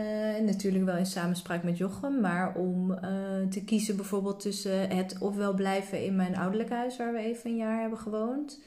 natuurlijk 0.45 0.85
wel 0.85 0.97
in 0.97 1.05
samenspraak 1.05 1.63
met 1.63 1.77
Jochem, 1.77 2.19
maar 2.21 2.55
om 2.55 2.93
eh, 2.93 3.11
te 3.49 3.63
kiezen 3.63 3.95
bijvoorbeeld 3.95 4.39
tussen 4.39 4.89
het 4.89 5.17
ofwel 5.19 5.53
blijven 5.53 6.05
in 6.05 6.15
mijn 6.15 6.37
ouderlijk 6.37 6.69
huis 6.69 6.97
waar 6.97 7.13
we 7.13 7.19
even 7.19 7.49
een 7.49 7.55
jaar 7.55 7.79
hebben 7.79 7.99
gewoond, 7.99 8.61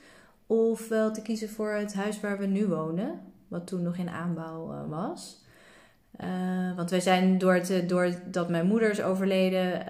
ofwel 0.46 1.12
te 1.12 1.22
kiezen 1.22 1.48
voor 1.48 1.72
het 1.72 1.94
huis 1.94 2.20
waar 2.20 2.38
we 2.38 2.46
nu 2.46 2.66
wonen, 2.66 3.20
wat 3.48 3.66
toen 3.66 3.82
nog 3.82 3.96
in 3.96 4.08
aanbouw 4.08 4.72
eh, 4.72 4.88
was. 4.88 5.46
Uh, 6.20 6.76
want 6.76 6.90
wij 6.90 7.00
zijn 7.00 7.38
door 7.38 7.54
het, 7.54 7.88
doordat 7.88 8.48
mijn 8.48 8.66
moeder 8.66 8.90
is 8.90 9.02
overleden, 9.02 9.84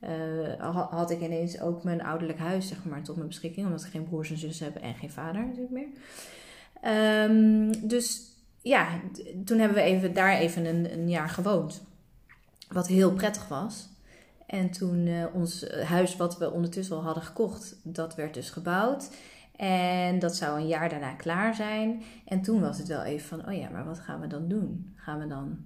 uh, 0.00 0.88
had 0.90 1.10
ik 1.10 1.20
ineens 1.20 1.60
ook 1.60 1.84
mijn 1.84 2.02
ouderlijk 2.02 2.38
huis 2.38 2.68
zeg 2.68 2.84
maar, 2.84 3.02
tot 3.02 3.16
mijn 3.16 3.28
beschikking. 3.28 3.66
Omdat 3.66 3.84
ik 3.84 3.90
geen 3.90 4.08
broers 4.08 4.30
en 4.30 4.38
zussen 4.38 4.64
heb 4.66 4.82
en 4.82 4.94
geen 4.94 5.10
vader 5.10 5.46
natuurlijk 5.46 5.70
meer. 5.70 5.88
Um, 6.84 7.88
dus 7.88 8.27
ja, 8.68 9.00
toen 9.44 9.58
hebben 9.58 9.76
we 9.76 9.82
even, 9.82 10.14
daar 10.14 10.36
even 10.36 10.64
een, 10.64 10.92
een 10.92 11.08
jaar 11.08 11.28
gewoond. 11.28 11.86
Wat 12.68 12.86
heel 12.86 13.12
prettig 13.12 13.48
was. 13.48 13.88
En 14.46 14.70
toen 14.70 15.06
uh, 15.06 15.34
ons 15.34 15.68
huis 15.70 16.16
wat 16.16 16.38
we 16.38 16.50
ondertussen 16.50 16.96
al 16.96 17.02
hadden 17.02 17.22
gekocht, 17.22 17.80
dat 17.82 18.14
werd 18.14 18.34
dus 18.34 18.50
gebouwd. 18.50 19.10
En 19.56 20.18
dat 20.18 20.36
zou 20.36 20.60
een 20.60 20.66
jaar 20.66 20.88
daarna 20.88 21.12
klaar 21.12 21.54
zijn. 21.54 22.02
En 22.24 22.42
toen 22.42 22.60
was 22.60 22.78
het 22.78 22.88
wel 22.88 23.02
even 23.02 23.28
van, 23.28 23.48
oh 23.48 23.58
ja, 23.58 23.68
maar 23.68 23.84
wat 23.84 24.00
gaan 24.00 24.20
we 24.20 24.26
dan 24.26 24.48
doen? 24.48 24.92
Gaan 24.96 25.18
we 25.18 25.26
dan, 25.26 25.58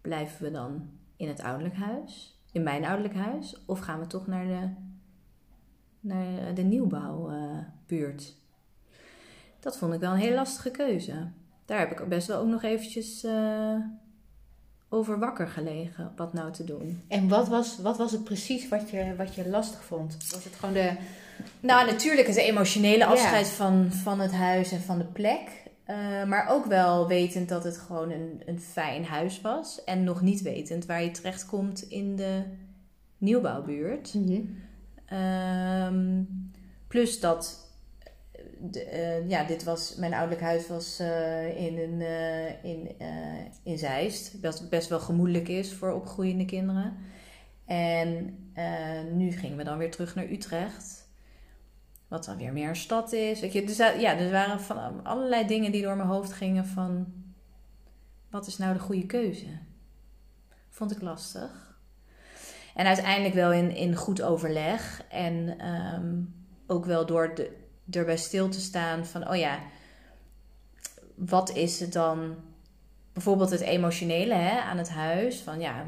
blijven 0.00 0.44
we 0.44 0.50
dan 0.50 0.90
in 1.16 1.28
het 1.28 1.42
ouderlijk 1.42 1.76
huis? 1.76 2.42
In 2.52 2.62
mijn 2.62 2.84
ouderlijk 2.84 3.14
huis? 3.14 3.64
Of 3.66 3.78
gaan 3.78 4.00
we 4.00 4.06
toch 4.06 4.26
naar 4.26 4.46
de, 4.46 4.68
naar 6.00 6.54
de 6.54 6.62
nieuwbouwbuurt? 6.62 8.42
dat 9.60 9.78
vond 9.78 9.94
ik 9.94 10.00
wel 10.00 10.12
een 10.12 10.18
hele 10.18 10.34
lastige 10.34 10.70
keuze. 10.70 11.28
Daar 11.64 11.78
heb 11.78 11.90
ik 11.90 12.08
best 12.08 12.26
wel 12.26 12.40
ook 12.40 12.48
nog 12.48 12.62
eventjes 12.62 13.24
uh, 13.24 13.76
over 14.88 15.18
wakker 15.18 15.48
gelegen, 15.48 16.12
wat 16.16 16.32
nou 16.32 16.52
te 16.52 16.64
doen. 16.64 17.02
En 17.08 17.28
wat 17.28 17.48
was, 17.48 17.78
wat 17.78 17.96
was 17.96 18.12
het 18.12 18.24
precies 18.24 18.68
wat 18.68 18.90
je, 18.90 19.14
wat 19.16 19.34
je 19.34 19.48
lastig 19.48 19.84
vond? 19.84 20.16
Was 20.30 20.44
het 20.44 20.54
gewoon 20.54 20.74
de 20.74 20.96
nou, 21.60 21.86
natuurlijk 21.86 22.26
het 22.26 22.36
emotionele 22.36 23.06
afscheid 23.06 23.48
van, 23.48 23.92
van 23.92 24.20
het 24.20 24.32
huis 24.32 24.72
en 24.72 24.80
van 24.80 24.98
de 24.98 25.04
plek. 25.04 25.62
Uh, 25.90 26.24
maar 26.24 26.48
ook 26.48 26.66
wel 26.66 27.08
wetend 27.08 27.48
dat 27.48 27.64
het 27.64 27.78
gewoon 27.78 28.10
een, 28.10 28.42
een 28.46 28.60
fijn 28.60 29.04
huis 29.04 29.40
was. 29.40 29.84
En 29.84 30.04
nog 30.04 30.20
niet 30.20 30.42
wetend 30.42 30.86
waar 30.86 31.02
je 31.02 31.10
terechtkomt 31.10 31.82
in 31.82 32.16
de 32.16 32.42
nieuwbouwbuurt. 33.18 34.14
Mm 34.14 34.62
plus 36.88 37.20
dat. 37.20 37.63
De, 38.60 38.92
uh, 38.92 39.28
ja, 39.28 39.44
dit 39.44 39.64
was, 39.64 39.94
mijn 39.94 40.12
ouderlijk 40.12 40.42
huis 40.42 40.68
was 40.68 41.00
uh, 41.00 41.60
in, 41.60 41.78
een, 41.78 42.00
in, 42.62 42.96
in 43.62 43.78
Zeist. 43.78 44.40
Best, 44.40 44.68
best 44.68 44.88
wel 44.88 45.00
gemoedelijk 45.00 45.48
is 45.48 45.72
voor 45.72 45.92
opgroeiende 45.92 46.44
kinderen. 46.44 46.96
En 47.66 48.38
nu 49.16 49.32
gingen 49.32 49.56
we 49.56 49.64
dan 49.64 49.78
weer 49.78 49.90
terug 49.90 50.14
naar 50.14 50.30
Utrecht. 50.30 51.08
Wat 52.08 52.24
dan 52.24 52.36
weer 52.36 52.52
meer 52.52 52.68
een 52.68 52.76
stad 52.76 53.12
is. 53.12 53.40
Weet 53.40 53.52
je, 53.52 53.64
dus 53.64 53.76
ja, 53.76 54.18
er 54.18 54.30
waren 54.30 54.60
van 54.60 55.04
allerlei 55.04 55.46
dingen 55.46 55.72
die 55.72 55.82
door 55.82 55.96
mijn 55.96 56.08
hoofd 56.08 56.32
gingen 56.32 56.66
van... 56.66 57.12
Wat 58.30 58.46
is 58.46 58.58
nou 58.58 58.74
de 58.74 58.80
goede 58.80 59.06
keuze? 59.06 59.46
Vond 60.68 60.90
ik 60.90 61.02
lastig. 61.02 61.76
En 62.74 62.86
uiteindelijk 62.86 63.34
wel 63.34 63.52
in, 63.52 63.76
in 63.76 63.94
goed 63.94 64.22
overleg. 64.22 65.04
En 65.08 65.58
ehm, 65.58 66.22
ook 66.66 66.84
wel 66.84 67.06
door 67.06 67.34
de, 67.34 67.56
erbij 67.90 68.16
stil 68.16 68.48
te 68.48 68.60
staan 68.60 69.06
van... 69.06 69.28
Oh 69.28 69.36
ja, 69.36 69.58
wat 71.14 71.56
is 71.56 71.80
het 71.80 71.92
dan 71.92 72.36
bijvoorbeeld 73.12 73.50
het 73.50 73.60
emotionele 73.60 74.34
hè, 74.34 74.60
aan 74.60 74.78
het 74.78 74.88
huis. 74.88 75.40
Van 75.40 75.60
ja, 75.60 75.84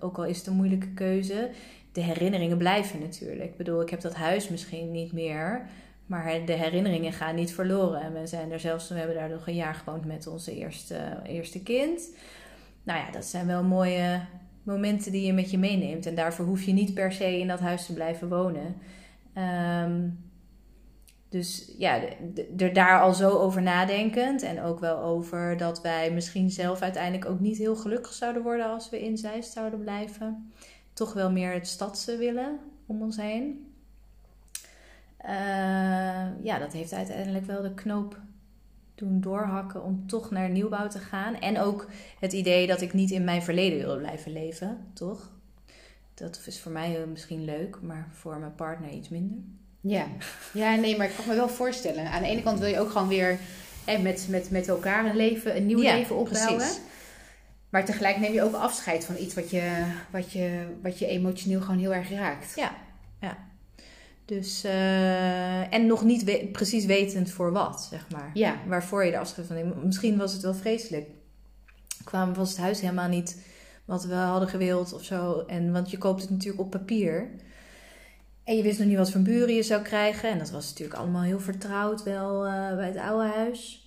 ook 0.00 0.18
al 0.18 0.24
is 0.24 0.38
het 0.38 0.46
een 0.46 0.56
moeilijke 0.56 0.92
keuze, 0.92 1.50
de 1.92 2.00
herinneringen 2.00 2.58
blijven 2.58 3.00
natuurlijk. 3.00 3.50
Ik 3.50 3.56
bedoel, 3.56 3.82
ik 3.82 3.90
heb 3.90 4.00
dat 4.00 4.14
huis 4.14 4.48
misschien 4.48 4.90
niet 4.90 5.12
meer, 5.12 5.68
maar 6.06 6.44
de 6.44 6.52
herinneringen 6.52 7.12
gaan 7.12 7.34
niet 7.34 7.54
verloren. 7.54 8.00
En 8.00 8.12
we 8.12 8.26
zijn 8.26 8.52
er 8.52 8.60
zelfs, 8.60 8.88
we 8.88 8.94
hebben 8.94 9.16
daar 9.16 9.30
nog 9.30 9.46
een 9.46 9.54
jaar 9.54 9.74
gewoond 9.74 10.04
met 10.04 10.26
onze 10.26 10.56
eerste, 10.56 11.20
eerste 11.24 11.62
kind. 11.62 12.16
Nou 12.82 12.98
ja, 12.98 13.10
dat 13.10 13.24
zijn 13.24 13.46
wel 13.46 13.62
mooie 13.62 14.20
momenten 14.62 15.12
die 15.12 15.26
je 15.26 15.32
met 15.32 15.50
je 15.50 15.58
meeneemt. 15.58 16.06
En 16.06 16.14
daarvoor 16.14 16.46
hoef 16.46 16.62
je 16.62 16.72
niet 16.72 16.94
per 16.94 17.12
se 17.12 17.38
in 17.38 17.48
dat 17.48 17.60
huis 17.60 17.86
te 17.86 17.92
blijven 17.92 18.28
wonen. 18.28 18.76
Ehm, 19.32 20.00
dus 21.28 21.72
ja, 21.78 22.00
er 22.56 22.72
daar 22.72 23.00
al 23.00 23.14
zo 23.14 23.30
over 23.30 23.62
nadenkend. 23.62 24.42
En 24.42 24.62
ook 24.62 24.80
wel 24.80 24.98
over 24.98 25.56
dat 25.56 25.82
wij 25.82 26.10
misschien 26.10 26.50
zelf 26.50 26.80
uiteindelijk 26.80 27.30
ook 27.30 27.40
niet 27.40 27.56
heel 27.58 27.76
gelukkig 27.76 28.12
zouden 28.12 28.42
worden 28.42 28.66
als 28.66 28.90
we 28.90 29.04
in 29.04 29.18
Zeist 29.18 29.52
zouden 29.52 29.80
blijven 29.80 30.52
toch 30.96 31.12
wel 31.12 31.30
meer 31.30 31.52
het 31.52 31.66
stadse 31.66 32.16
willen 32.16 32.58
om 32.86 33.02
ons 33.02 33.16
heen. 33.16 33.74
Uh, 35.24 36.44
ja, 36.44 36.58
dat 36.58 36.72
heeft 36.72 36.92
uiteindelijk 36.92 37.44
wel 37.44 37.62
de 37.62 37.74
knoop 37.74 38.20
doen 38.94 39.20
doorhakken 39.20 39.82
om 39.82 40.06
toch 40.06 40.30
naar 40.30 40.50
nieuwbouw 40.50 40.88
te 40.88 40.98
gaan. 40.98 41.34
En 41.34 41.58
ook 41.58 41.88
het 42.20 42.32
idee 42.32 42.66
dat 42.66 42.80
ik 42.80 42.92
niet 42.92 43.10
in 43.10 43.24
mijn 43.24 43.42
verleden 43.42 43.78
wil 43.78 43.98
blijven 43.98 44.32
leven, 44.32 44.86
toch? 44.92 45.32
Dat 46.14 46.42
is 46.46 46.60
voor 46.60 46.72
mij 46.72 47.06
misschien 47.06 47.44
leuk, 47.44 47.82
maar 47.82 48.08
voor 48.12 48.38
mijn 48.38 48.54
partner 48.54 48.90
iets 48.90 49.08
minder. 49.08 49.38
Ja, 49.86 50.06
ja 50.52 50.74
nee, 50.74 50.96
maar 50.96 51.06
ik 51.06 51.16
kan 51.16 51.24
me 51.28 51.34
wel 51.34 51.48
voorstellen. 51.48 52.10
Aan 52.10 52.22
de 52.22 52.28
ene 52.28 52.42
kant 52.42 52.58
wil 52.58 52.68
je 52.68 52.80
ook 52.80 52.90
gewoon 52.90 53.08
weer 53.08 53.38
met, 54.02 54.26
met, 54.28 54.50
met 54.50 54.68
elkaar 54.68 55.04
een 55.04 55.16
leven, 55.16 55.56
een 55.56 55.66
nieuw 55.66 55.78
leven 55.78 56.16
opbouwen. 56.16 56.56
Precies. 56.56 56.80
Maar 57.68 57.84
tegelijk 57.84 58.16
neem 58.16 58.32
je 58.32 58.42
ook 58.42 58.54
afscheid 58.54 59.04
van 59.04 59.16
iets 59.18 59.34
wat 59.34 59.50
je, 59.50 59.84
wat 60.10 60.32
je, 60.32 60.66
wat 60.82 60.98
je 60.98 61.06
emotioneel 61.06 61.60
gewoon 61.60 61.78
heel 61.78 61.94
erg 61.94 62.10
raakt. 62.10 62.52
Ja, 62.56 62.74
ja. 63.20 63.36
Dus, 64.24 64.64
uh, 64.64 65.74
en 65.74 65.86
nog 65.86 66.04
niet 66.04 66.52
precies 66.52 66.84
wetend 66.84 67.30
voor 67.30 67.52
wat, 67.52 67.88
zeg 67.90 68.06
maar. 68.10 68.30
Ja. 68.34 68.56
Waarvoor 68.66 69.04
je 69.04 69.10
de 69.10 69.18
afscheid 69.18 69.46
van 69.46 69.56
neemt. 69.56 69.84
Misschien 69.84 70.16
was 70.16 70.32
het 70.32 70.42
wel 70.42 70.54
vreselijk. 70.54 71.08
Kwam, 72.04 72.34
was 72.34 72.48
het 72.48 72.58
huis 72.58 72.80
helemaal 72.80 73.08
niet 73.08 73.40
wat 73.84 74.04
we 74.04 74.14
hadden 74.14 74.48
gewild 74.48 74.92
of 74.92 75.04
zo. 75.04 75.44
En, 75.46 75.72
want 75.72 75.90
je 75.90 75.98
koopt 75.98 76.20
het 76.20 76.30
natuurlijk 76.30 76.60
op 76.60 76.70
papier. 76.70 77.30
En 78.46 78.56
je 78.56 78.62
wist 78.62 78.78
nog 78.78 78.88
niet 78.88 78.96
wat 78.96 79.10
voor 79.10 79.20
buren 79.20 79.54
je 79.54 79.62
zou 79.62 79.82
krijgen. 79.82 80.30
En 80.30 80.38
dat 80.38 80.50
was 80.50 80.68
natuurlijk 80.68 80.98
allemaal 80.98 81.22
heel 81.22 81.40
vertrouwd 81.40 82.02
wel 82.02 82.46
uh, 82.46 82.76
bij 82.76 82.86
het 82.86 82.96
oude 82.96 83.28
huis 83.28 83.86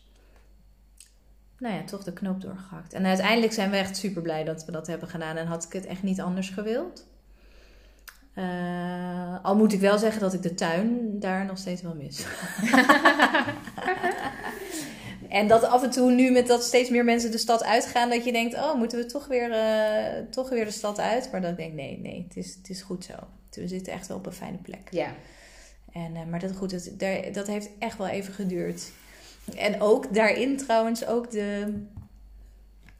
nou 1.59 1.75
ja, 1.75 1.83
toch 1.83 2.03
de 2.03 2.13
knoop 2.13 2.41
doorgehakt. 2.41 2.93
En 2.93 3.05
uiteindelijk 3.05 3.53
zijn 3.53 3.69
we 3.69 3.77
echt 3.77 3.97
super 3.97 4.21
blij 4.21 4.43
dat 4.43 4.65
we 4.65 4.71
dat 4.71 4.87
hebben 4.87 5.09
gedaan. 5.09 5.37
En 5.37 5.47
had 5.47 5.63
ik 5.63 5.73
het 5.73 5.85
echt 5.85 6.03
niet 6.03 6.21
anders 6.21 6.49
gewild. 6.49 7.07
Uh, 8.35 9.43
al 9.43 9.55
moet 9.55 9.73
ik 9.73 9.79
wel 9.79 9.97
zeggen 9.97 10.21
dat 10.21 10.33
ik 10.33 10.41
de 10.41 10.53
tuin 10.53 11.19
daar 11.19 11.45
nog 11.45 11.57
steeds 11.57 11.81
wel 11.81 11.95
mis. 11.95 12.19
en 15.29 15.47
dat 15.47 15.63
af 15.63 15.83
en 15.83 15.89
toe 15.89 16.11
nu 16.11 16.31
met 16.31 16.47
dat 16.47 16.63
steeds 16.63 16.89
meer 16.89 17.03
mensen 17.03 17.31
de 17.31 17.37
stad 17.37 17.63
uitgaan, 17.63 18.09
dat 18.09 18.25
je 18.25 18.31
denkt, 18.31 18.55
oh, 18.55 18.75
moeten 18.75 18.97
we 18.97 19.05
toch 19.05 19.27
weer, 19.27 19.49
uh, 19.49 20.29
toch 20.29 20.49
weer 20.49 20.65
de 20.65 20.71
stad 20.71 20.99
uit? 20.99 21.31
Maar 21.31 21.41
dan 21.41 21.55
denk 21.55 21.69
ik, 21.69 21.75
nee, 21.75 21.99
nee, 21.99 22.25
het 22.27 22.37
is, 22.37 22.55
het 22.55 22.69
is 22.69 22.81
goed 22.81 23.03
zo. 23.03 23.13
We 23.59 23.67
zitten 23.67 23.93
echt 23.93 24.07
wel 24.07 24.17
op 24.17 24.25
een 24.25 24.31
fijne 24.31 24.57
plek. 24.57 24.87
Ja. 24.91 25.13
En, 25.91 26.15
uh, 26.15 26.25
maar 26.25 26.39
dat, 26.39 26.55
goed, 26.55 26.99
dat, 26.99 27.33
dat 27.33 27.47
heeft 27.47 27.69
echt 27.79 27.97
wel 27.97 28.07
even 28.07 28.33
geduurd. 28.33 28.91
En 29.55 29.81
ook 29.81 30.13
daarin 30.13 30.57
trouwens 30.57 31.05
ook 31.05 31.31
de... 31.31 31.77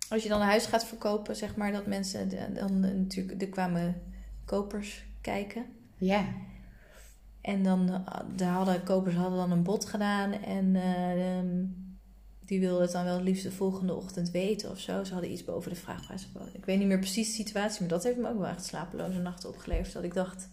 Als 0.10 0.24
je 0.24 0.30
dan 0.30 0.42
een 0.42 0.48
huis 0.48 0.66
gaat 0.66 0.86
verkopen, 0.86 1.36
zeg 1.36 1.56
maar, 1.56 1.72
dat 1.72 1.86
mensen 1.86 2.54
dan 2.54 2.80
natuurlijk... 2.80 3.42
Er 3.42 3.50
kwamen 3.50 4.02
kopers 4.46 5.06
kijken. 5.22 5.66
Ja. 5.98 6.26
En 7.42 7.64
dan 7.64 8.06
de 8.36 8.44
hadden, 8.44 8.84
kopers 8.84 9.16
hadden 9.16 9.38
dan 9.38 9.52
een 9.52 9.64
bod 9.64 9.86
gedaan 9.86 10.32
en 10.32 10.66
uh, 10.76 11.89
die 12.50 12.60
wilden 12.60 12.82
het 12.82 12.92
dan 12.92 13.04
wel 13.04 13.14
het 13.14 13.24
liefst 13.24 13.44
de 13.44 13.52
volgende 13.52 13.96
ochtend 13.96 14.32
weten 14.32 14.70
of 14.70 14.80
zo. 14.80 15.04
Ze 15.04 15.14
hadden 15.14 15.32
iets 15.32 15.44
boven 15.44 15.72
de 15.72 15.78
vraagprijs. 15.78 16.28
Ik 16.54 16.66
weet 16.66 16.78
niet 16.78 16.88
meer 16.88 17.00
precies 17.00 17.28
de 17.28 17.34
situatie, 17.34 17.80
maar 17.80 17.90
dat 17.90 18.04
heeft 18.04 18.18
me 18.18 18.30
ook 18.30 18.40
wel 18.40 18.48
echt 18.48 18.66
slapeloze 18.66 19.20
nachten 19.20 19.50
opgeleverd. 19.50 19.94
Dat 19.94 20.04
ik 20.04 20.14
dacht, 20.14 20.50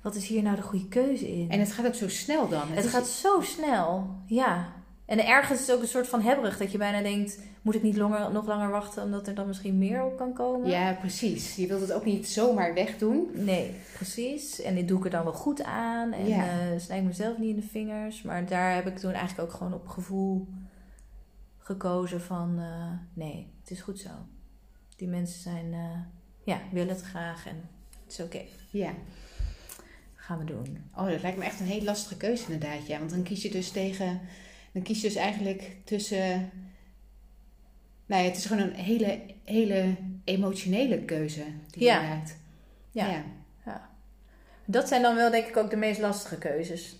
wat 0.00 0.14
is 0.14 0.26
hier 0.26 0.42
nou 0.42 0.56
de 0.56 0.62
goede 0.62 0.88
keuze 0.88 1.28
in? 1.32 1.50
En 1.50 1.60
het 1.60 1.72
gaat 1.72 1.86
ook 1.86 1.94
zo 1.94 2.08
snel 2.08 2.48
dan. 2.48 2.68
Het, 2.68 2.82
het 2.84 2.86
gaat 2.86 3.06
zo 3.06 3.40
snel, 3.40 4.10
ja. 4.26 4.72
En 5.04 5.26
ergens 5.26 5.60
is 5.60 5.66
het 5.66 5.76
ook 5.76 5.82
een 5.82 5.88
soort 5.88 6.08
van 6.08 6.20
hebberig 6.20 6.58
dat 6.58 6.72
je 6.72 6.78
bijna 6.78 7.02
denkt: 7.02 7.38
moet 7.62 7.74
ik 7.74 7.82
niet 7.82 7.96
langer, 7.96 8.32
nog 8.32 8.46
langer 8.46 8.70
wachten 8.70 9.02
omdat 9.02 9.26
er 9.26 9.34
dan 9.34 9.46
misschien 9.46 9.78
meer 9.78 10.04
op 10.04 10.16
kan 10.16 10.32
komen? 10.32 10.70
Ja, 10.70 10.92
precies. 10.92 11.56
Je 11.56 11.66
wilt 11.66 11.80
het 11.80 11.92
ook 11.92 12.04
niet 12.04 12.28
zomaar 12.28 12.74
wegdoen. 12.74 13.30
Nee, 13.34 13.70
precies. 13.94 14.62
En 14.62 14.74
dit 14.74 14.88
doe 14.88 14.98
ik 14.98 15.04
er 15.04 15.10
dan 15.10 15.24
wel 15.24 15.32
goed 15.32 15.62
aan 15.62 16.12
en 16.12 16.28
ja. 16.28 16.44
uh, 16.44 16.78
snij 16.78 16.98
ik 16.98 17.04
mezelf 17.04 17.38
niet 17.38 17.54
in 17.54 17.60
de 17.60 17.66
vingers. 17.70 18.22
Maar 18.22 18.46
daar 18.46 18.74
heb 18.74 18.86
ik 18.86 18.98
toen 18.98 19.12
eigenlijk 19.12 19.48
ook 19.48 19.56
gewoon 19.56 19.74
op 19.74 19.88
gevoel 19.88 20.46
gekozen 21.66 22.20
van: 22.20 22.58
uh, 22.58 22.92
nee, 23.12 23.52
het 23.60 23.70
is 23.70 23.80
goed 23.80 23.98
zo. 23.98 24.10
Die 24.96 25.08
mensen 25.08 25.40
zijn, 25.40 25.72
uh, 25.72 25.98
ja, 26.44 26.60
willen 26.72 26.94
het 26.94 27.04
graag 27.04 27.46
en 27.46 27.68
het 28.04 28.12
is 28.12 28.20
oké. 28.20 28.42
Ja. 28.70 28.92
Gaan 30.14 30.38
we 30.38 30.44
doen. 30.44 30.90
Oh, 30.94 31.10
dat 31.10 31.22
lijkt 31.22 31.38
me 31.38 31.44
echt 31.44 31.60
een 31.60 31.66
hele 31.66 31.84
lastige 31.84 32.16
keuze 32.16 32.52
inderdaad. 32.52 32.86
Ja, 32.86 32.98
want 32.98 33.10
dan 33.10 33.22
kies 33.22 33.42
je 33.42 33.50
dus 33.50 33.70
tegen 33.70 34.20
dan 34.76 34.84
kies 34.84 35.00
je 35.00 35.06
dus 35.06 35.16
eigenlijk 35.16 35.76
tussen. 35.84 36.50
Nou 38.06 38.22
ja, 38.22 38.28
het 38.28 38.36
is 38.36 38.46
gewoon 38.46 38.62
een 38.62 38.74
hele, 38.74 39.20
hele 39.44 39.96
emotionele 40.24 41.04
keuze 41.04 41.44
die 41.70 41.84
je 41.84 41.92
maakt. 41.92 42.36
Ja. 42.90 43.06
ja. 43.06 43.24
ja. 43.64 43.90
Dat 44.64 44.88
zijn 44.88 45.02
dan 45.02 45.14
wel 45.14 45.30
denk 45.30 45.46
ik 45.46 45.56
ook 45.56 45.70
de 45.70 45.76
meest 45.76 46.00
lastige 46.00 46.38
keuzes. 46.38 46.96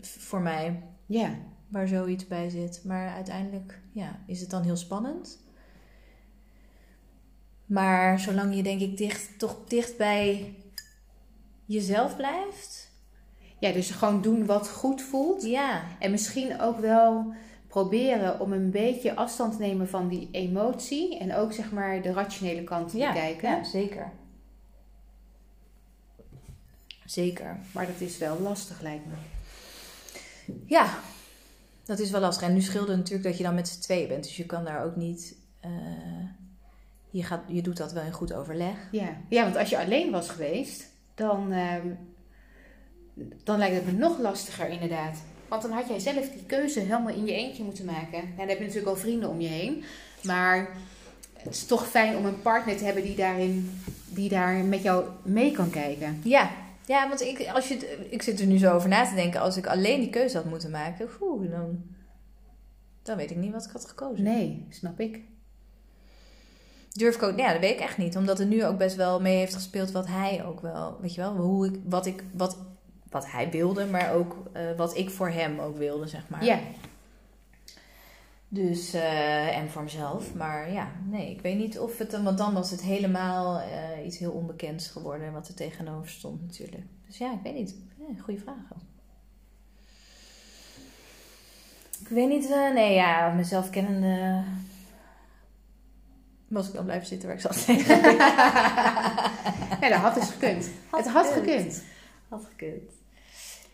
Voor 0.00 0.40
mij. 0.40 0.82
Ja. 1.06 1.38
Waar 1.72 1.88
zoiets 1.88 2.26
bij 2.26 2.50
zit. 2.50 2.80
Maar 2.84 3.14
uiteindelijk 3.14 3.80
ja, 3.92 4.20
is 4.26 4.40
het 4.40 4.50
dan 4.50 4.62
heel 4.62 4.76
spannend. 4.76 5.38
Maar 7.66 8.20
zolang 8.20 8.54
je 8.54 8.62
denk 8.62 8.80
ik 8.80 8.96
dicht, 8.96 9.38
toch 9.38 9.56
dicht 9.66 9.96
bij 9.96 10.54
jezelf 11.64 12.16
blijft. 12.16 12.90
Ja, 13.58 13.72
dus 13.72 13.90
gewoon 13.90 14.22
doen 14.22 14.46
wat 14.46 14.68
goed 14.68 15.02
voelt. 15.02 15.42
Ja. 15.42 15.82
En 15.98 16.10
misschien 16.10 16.60
ook 16.60 16.78
wel 16.78 17.34
proberen 17.66 18.40
om 18.40 18.52
een 18.52 18.70
beetje 18.70 19.14
afstand 19.14 19.52
te 19.52 19.62
nemen 19.62 19.88
van 19.88 20.08
die 20.08 20.28
emotie. 20.32 21.18
En 21.18 21.34
ook 21.34 21.52
zeg 21.52 21.72
maar 21.72 22.02
de 22.02 22.12
rationele 22.12 22.64
kant 22.64 22.90
te 22.90 22.96
ja, 22.96 23.12
bekijken. 23.12 23.50
Ja, 23.50 23.64
zeker. 23.64 24.12
Zeker. 27.04 27.58
Maar 27.72 27.86
dat 27.86 28.00
is 28.00 28.18
wel 28.18 28.40
lastig 28.40 28.80
lijkt 28.80 29.06
me. 29.06 29.14
Ja, 30.66 30.98
dat 31.84 31.98
is 31.98 32.10
wel 32.10 32.20
lastig. 32.20 32.48
En 32.48 32.54
nu 32.54 32.60
scheelde 32.60 32.96
natuurlijk 32.96 33.24
dat 33.24 33.36
je 33.36 33.44
dan 33.44 33.54
met 33.54 33.68
z'n 33.68 33.80
tweeën 33.80 34.08
bent. 34.08 34.24
Dus 34.24 34.36
je 34.36 34.46
kan 34.46 34.64
daar 34.64 34.84
ook 34.84 34.96
niet... 34.96 35.36
eh, 35.60 35.70
je, 37.10 37.22
gaat, 37.22 37.42
je 37.46 37.62
doet 37.62 37.76
dat 37.76 37.92
wel 37.92 38.02
in 38.02 38.12
goed 38.12 38.32
overleg. 38.32 38.76
Ja. 38.90 39.16
ja, 39.28 39.42
want 39.42 39.56
als 39.56 39.70
je 39.70 39.78
alleen 39.78 40.10
was 40.10 40.28
geweest, 40.28 40.86
dan, 41.14 41.52
ehm, 41.52 41.86
dan 43.44 43.58
lijkt 43.58 43.74
het 43.74 43.86
me 43.86 43.92
nog 43.92 44.18
lastiger 44.18 44.68
inderdaad. 44.68 45.18
Want 45.48 45.62
dan 45.62 45.70
had 45.70 45.88
jij 45.88 45.98
zelf 45.98 46.28
die 46.30 46.44
keuze 46.46 46.80
helemaal 46.80 47.14
in 47.14 47.26
je 47.26 47.32
eentje 47.32 47.64
moeten 47.64 47.84
maken. 47.84 48.18
En 48.18 48.34
dan 48.36 48.48
heb 48.48 48.58
je 48.58 48.64
natuurlijk 48.64 48.90
al 48.90 48.96
vrienden 48.96 49.28
om 49.28 49.40
je 49.40 49.48
heen. 49.48 49.84
Maar 50.22 50.68
het 51.32 51.54
is 51.54 51.66
toch 51.66 51.88
fijn 51.88 52.16
om 52.16 52.24
een 52.24 52.42
partner 52.42 52.76
te 52.76 52.84
hebben 52.84 53.02
die, 53.02 53.16
daarin, 53.16 53.80
die 54.08 54.28
daar 54.28 54.54
met 54.54 54.82
jou 54.82 55.04
mee 55.22 55.52
kan 55.52 55.70
kijken. 55.70 56.20
Ja, 56.24 56.50
ja 56.86 57.08
want 57.08 57.20
ik, 57.20 57.48
als 57.48 57.68
je, 57.68 58.06
ik 58.10 58.22
zit 58.22 58.40
er 58.40 58.46
nu 58.46 58.58
zo 58.58 58.74
over 58.74 58.88
na 58.88 59.08
te 59.08 59.14
denken. 59.14 59.40
Als 59.40 59.56
ik 59.56 59.66
alleen 59.66 60.00
die 60.00 60.10
keuze 60.10 60.36
had 60.36 60.46
moeten 60.46 60.70
maken, 60.70 61.08
oeh, 61.20 61.50
dan, 61.50 61.82
dan 63.02 63.16
weet 63.16 63.30
ik 63.30 63.36
niet 63.36 63.52
wat 63.52 63.64
ik 63.64 63.70
had 63.70 63.88
gekozen. 63.88 64.24
Nee, 64.24 64.66
snap 64.68 65.00
ik. 65.00 65.20
Durf 66.92 67.14
ik 67.14 67.22
ook, 67.22 67.38
ja, 67.38 67.52
dat 67.52 67.60
weet 67.60 67.74
ik 67.74 67.80
echt 67.80 67.98
niet. 67.98 68.16
Omdat 68.16 68.40
er 68.40 68.46
nu 68.46 68.64
ook 68.64 68.78
best 68.78 68.96
wel 68.96 69.20
mee 69.20 69.36
heeft 69.36 69.54
gespeeld 69.54 69.90
wat 69.90 70.06
hij 70.06 70.44
ook 70.44 70.60
wel, 70.60 70.98
weet 71.00 71.14
je 71.14 71.20
wel, 71.20 71.36
hoe 71.36 71.66
ik, 71.66 71.80
wat, 71.84 72.06
ik, 72.06 72.24
wat, 72.32 72.58
wat 73.10 73.30
hij 73.30 73.50
wilde, 73.50 73.86
maar 73.86 74.14
ook 74.14 74.36
eh, 74.52 74.62
wat 74.76 74.96
ik 74.96 75.10
voor 75.10 75.28
hem 75.28 75.58
ook 75.58 75.76
wilde, 75.76 76.06
zeg 76.06 76.28
maar. 76.28 76.44
Ja, 76.44 76.58
Dus, 78.54 78.92
eh, 78.92 79.56
en 79.56 79.70
voor 79.70 79.82
mezelf. 79.82 80.34
Maar 80.34 80.72
ja, 80.72 80.90
nee, 81.04 81.30
ik 81.30 81.40
weet 81.40 81.56
niet 81.56 81.78
of 81.78 81.98
het, 81.98 82.22
want 82.22 82.38
dan 82.38 82.54
was 82.54 82.70
het 82.70 82.82
helemaal 82.82 83.60
eh, 83.60 84.06
iets 84.06 84.18
heel 84.18 84.32
onbekends 84.32 84.88
geworden 84.88 85.32
wat 85.32 85.48
er 85.48 85.54
tegenover 85.54 86.10
stond 86.10 86.40
natuurlijk. 86.40 86.82
Dus 87.06 87.18
ja, 87.18 87.32
ik 87.32 87.38
weet 87.42 87.54
niet. 87.54 87.76
Ja, 87.98 88.22
goede 88.22 88.40
vraag. 88.40 88.72
ook. 88.72 88.80
Ik 92.00 92.08
weet 92.08 92.28
niet, 92.28 92.50
eh, 92.50 92.72
nee 92.72 92.94
ja, 92.94 93.32
mezelf 93.32 93.70
kennende 93.70 94.42
was 96.48 96.68
ik 96.68 96.74
dan 96.74 96.84
blijven 96.84 97.06
zitten 97.06 97.28
waar 97.28 97.36
ik 97.36 97.42
zat. 97.42 97.64
ja 99.80 99.88
dat 99.88 99.98
had 99.98 100.14
dus 100.14 100.30
gekund. 100.30 100.70
Had 100.90 101.04
het 101.04 101.12
had 101.12 101.26
gekund. 101.26 101.46
gekund. 101.46 101.82
Had 102.28 102.44
gekund. 102.44 102.90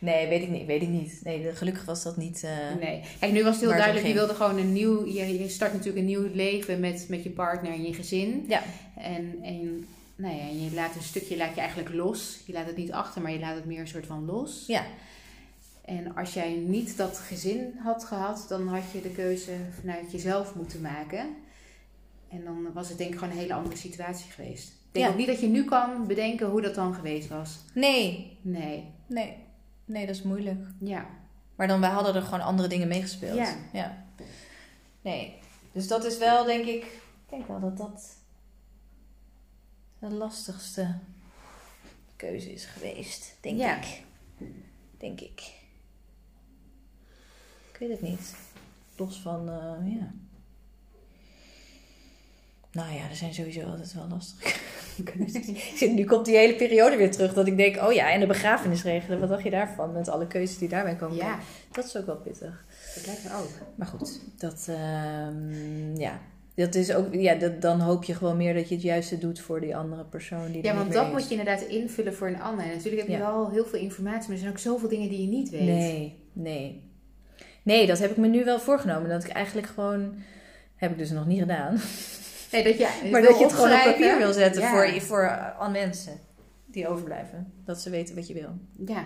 Nee, 0.00 0.28
weet 0.28 0.42
ik 0.42 0.48
niet, 0.48 0.66
weet 0.66 0.82
ik 0.82 0.88
niet. 0.88 1.20
Nee, 1.22 1.54
gelukkig 1.54 1.84
was 1.84 2.02
dat 2.02 2.16
niet... 2.16 2.44
eh, 2.44 2.50
Nee. 2.80 3.02
Kijk, 3.20 3.32
nu 3.32 3.42
was 3.42 3.50
het 3.52 3.60
heel 3.60 3.68
het 3.68 3.78
duidelijk. 3.78 4.06
Je 4.06 4.12
wilde 4.14 4.34
gewoon 4.34 4.58
een 4.58 4.72
nieuw... 4.72 5.06
Je, 5.06 5.38
je 5.38 5.48
start 5.48 5.72
natuurlijk 5.72 5.98
een 5.98 6.04
nieuw 6.04 6.28
leven 6.34 6.80
met, 6.80 7.06
met 7.08 7.22
je 7.22 7.30
partner 7.30 7.72
en 7.72 7.82
je 7.82 7.94
gezin. 7.94 8.44
Ja. 8.48 8.62
En, 8.96 9.38
en 9.42 9.86
nou 10.16 10.36
ja, 10.36 10.44
je 10.46 10.70
laat 10.74 10.94
een 10.94 11.02
stukje 11.02 11.36
laat 11.36 11.54
je 11.54 11.60
eigenlijk 11.60 11.94
los. 11.94 12.40
Je 12.46 12.52
laat 12.52 12.66
het 12.66 12.76
niet 12.76 12.92
achter, 12.92 13.22
maar 13.22 13.32
je 13.32 13.38
laat 13.38 13.54
het 13.54 13.64
meer 13.64 13.80
een 13.80 13.88
soort 13.88 14.06
van 14.06 14.24
los. 14.24 14.64
Ja. 14.66 14.84
En 15.84 16.14
als 16.16 16.34
jij 16.34 16.54
niet 16.54 16.96
dat 16.96 17.18
gezin 17.18 17.74
had 17.78 18.04
gehad, 18.04 18.44
dan 18.48 18.68
had 18.68 18.82
je 18.92 19.00
de 19.02 19.10
keuze 19.10 19.52
vanuit 19.80 20.12
jezelf 20.12 20.54
moeten 20.54 20.80
maken. 20.80 21.26
En 22.30 22.44
dan 22.44 22.66
was 22.74 22.88
het 22.88 22.98
denk 22.98 23.12
ik 23.12 23.18
gewoon 23.18 23.32
een 23.34 23.40
hele 23.40 23.54
andere 23.54 23.76
situatie 23.76 24.30
geweest. 24.30 24.68
Ik 24.68 24.74
denk 24.94 25.06
Ja. 25.06 25.12
ook 25.12 25.18
niet 25.18 25.26
dat 25.26 25.40
je 25.40 25.46
nu 25.46 25.64
kan 25.64 26.06
bedenken 26.06 26.46
hoe 26.46 26.60
dat 26.60 26.74
dan 26.74 26.94
geweest 26.94 27.28
was. 27.28 27.58
Nee, 27.74 28.36
Nee. 28.42 28.84
nee. 29.06 29.32
Nee, 29.88 30.06
dat 30.06 30.14
is 30.14 30.22
moeilijk. 30.22 30.66
Ja. 30.80 31.06
Maar 31.56 31.66
dan, 31.68 31.80
wij 31.80 31.90
hadden 31.90 32.14
er 32.14 32.22
gewoon 32.22 32.40
andere 32.40 32.68
dingen 32.68 32.88
meegespeeld. 32.88 33.36
Ja. 33.36 33.56
ja. 33.72 34.04
Nee. 35.02 35.38
Dus 35.72 35.88
dat 35.88 36.04
is 36.04 36.18
wel, 36.18 36.44
denk 36.44 36.64
ik... 36.66 36.82
Ik 36.84 37.34
denk 37.34 37.46
wel 37.46 37.60
dat 37.60 37.76
dat 37.76 38.16
de 39.98 40.10
lastigste 40.10 40.98
keuze 42.16 42.52
is 42.52 42.64
geweest. 42.64 43.34
Denk 43.40 43.58
Ja. 43.58 43.76
ik. 43.76 44.02
Denk 44.98 45.20
ik. 45.20 45.40
Ik 47.72 47.76
weet 47.78 47.90
het 47.90 48.02
niet. 48.02 48.34
Los 48.96 49.20
van, 49.20 49.48
eh, 49.48 49.94
ja... 49.98 50.12
Nou 52.72 52.92
ja, 52.92 53.08
er 53.08 53.16
zijn 53.16 53.34
sowieso 53.34 53.62
altijd 53.70 53.92
wel 53.92 54.08
lastige 54.08 54.58
nu 55.94 56.04
komt 56.04 56.24
die 56.24 56.36
hele 56.36 56.54
periode 56.54 56.96
weer 56.96 57.10
terug 57.10 57.34
dat 57.34 57.46
ik 57.46 57.56
denk, 57.56 57.76
oh 57.82 57.92
ja, 57.92 58.10
en 58.12 58.20
de 58.20 58.26
begrafenis 58.26 58.82
regelen. 58.82 59.20
Wat 59.20 59.28
dacht 59.28 59.42
je 59.42 59.50
daarvan? 59.50 59.92
Met 59.92 60.08
alle 60.08 60.26
keuzes 60.26 60.58
die 60.58 60.68
daarbij 60.68 60.94
komen. 60.96 61.16
Ja, 61.16 61.38
Dat 61.72 61.84
is 61.84 61.96
ook 61.96 62.06
wel 62.06 62.16
pittig. 62.16 62.64
dat 62.94 63.06
lijkt 63.06 63.24
me 63.24 63.30
ook. 63.38 63.48
Maar 63.74 63.86
goed, 63.86 64.20
dat, 64.38 64.66
ehm, 64.70 65.96
ja. 65.96 66.20
Dat 66.54 66.74
is 66.74 66.92
ook, 66.94 67.14
ja, 67.14 67.34
dat, 67.34 67.60
dan 67.62 67.80
hoop 67.80 68.04
je 68.04 68.14
gewoon 68.14 68.36
meer 68.36 68.54
dat 68.54 68.68
je 68.68 68.74
het 68.74 68.84
juiste 68.84 69.18
doet 69.18 69.40
voor 69.40 69.60
die 69.60 69.76
andere 69.76 70.04
persoon. 70.04 70.52
Die 70.52 70.62
Ja, 70.64 70.74
want 70.74 70.92
dat 70.92 71.12
moet 71.12 71.24
je 71.28 71.30
inderdaad 71.30 71.60
invullen 71.62 72.14
voor 72.14 72.28
een 72.28 72.40
ander. 72.40 72.64
En 72.64 72.70
natuurlijk 72.70 72.96
heb 73.02 73.06
je 73.10 73.22
Ja. 73.22 73.30
wel 73.32 73.50
heel 73.50 73.64
veel 73.64 73.78
informatie, 73.78 74.20
maar 74.22 74.30
er 74.30 74.38
zijn 74.38 74.50
ook 74.50 74.58
zoveel 74.58 74.88
dingen 74.88 75.08
die 75.08 75.20
je 75.20 75.28
niet 75.28 75.50
weet. 75.50 75.62
Nee, 75.62 76.18
nee. 76.32 76.82
Nee, 77.62 77.86
dat 77.86 77.98
heb 77.98 78.10
ik 78.10 78.16
me 78.16 78.26
nu 78.28 78.44
wel 78.44 78.60
voorgenomen. 78.60 79.08
Dat 79.08 79.24
ik 79.24 79.30
eigenlijk 79.30 79.66
gewoon, 79.66 80.14
heb 80.76 80.90
ik 80.90 80.98
dus 80.98 81.10
nog 81.10 81.26
niet 81.26 81.40
gedaan. 81.40 81.78
Nee, 82.52 82.64
dat 82.64 82.78
je, 82.78 83.08
Maar 83.10 83.22
dat 83.22 83.38
je 83.38 83.44
het 83.44 83.52
gewoon 83.52 83.72
op 83.72 83.82
papier 83.84 84.18
wil 84.18 84.32
zetten 84.32 84.62
Ja. 84.62 84.70
voor, 84.70 85.00
voor 85.00 85.28
aan 85.58 85.72
mensen 85.72 86.20
die 86.66 86.88
overblijven. 86.88 87.52
Dat 87.64 87.80
ze 87.80 87.90
weten 87.90 88.14
wat 88.14 88.26
je 88.26 88.34
wil. 88.34 88.58
Ja, 88.86 89.04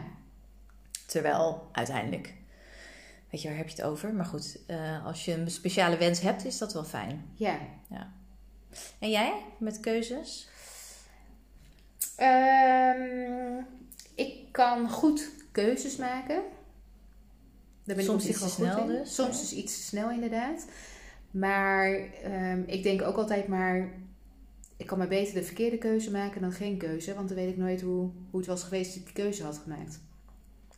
Terwijl 1.07 1.69
uiteindelijk, 1.73 2.35
weet 3.31 3.43
je, 3.43 3.49
waar 3.49 3.57
heb 3.57 3.69
je 3.69 3.75
het 3.77 3.85
over? 3.85 4.13
Maar 4.15 4.25
goed, 4.25 4.59
eh, 4.67 5.07
als 5.07 5.25
je 5.25 5.33
een 5.33 5.51
speciale 5.51 5.97
wens 5.97 6.21
hebt, 6.21 6.45
is 6.45 6.59
dat 6.59 6.73
wel 6.73 6.85
fijn. 6.85 7.25
ja. 7.37 7.59
En 8.99 9.11
jij, 9.11 9.33
met 9.59 9.81
keuzes? 9.81 10.49
Ehm, 12.17 13.59
ik 14.15 14.35
kan 14.53 14.91
goed 14.91 15.31
keuzes 15.53 15.97
maken. 15.97 16.43
Daar 17.85 17.97
ben 17.97 18.05
Soms 18.05 18.25
ik 18.25 18.31
iets 18.31 18.41
te 18.41 18.49
snel 18.49 18.79
in. 18.81 18.87
dus. 18.87 19.15
Soms 19.15 19.41
dus 19.41 19.53
iets 19.53 19.77
te 19.77 19.83
snel 19.83 20.11
inderdaad. 20.11 20.65
Maar 21.33 21.95
ehm, 22.23 22.62
ik 22.66 22.83
denk 22.83 23.03
ook 23.03 23.16
altijd 23.16 23.49
maar... 23.49 23.92
Ik 24.77 24.87
kan 24.88 24.99
maar 24.99 25.09
beter 25.09 25.35
de 25.35 25.42
verkeerde 25.42 25.79
keuze 25.79 26.11
maken 26.11 26.40
dan 26.40 26.53
geen 26.53 26.77
keuze. 26.77 27.14
Want 27.14 27.29
dan 27.29 27.37
weet 27.37 27.49
ik 27.49 27.57
nooit 27.57 27.81
hoe, 27.81 28.11
hoe 28.31 28.40
het 28.40 28.49
was 28.49 28.62
geweest 28.62 28.87
als 28.87 28.97
ik 28.97 29.05
die 29.05 29.25
keuze 29.25 29.45
had 29.45 29.59
gemaakt. 29.59 30.01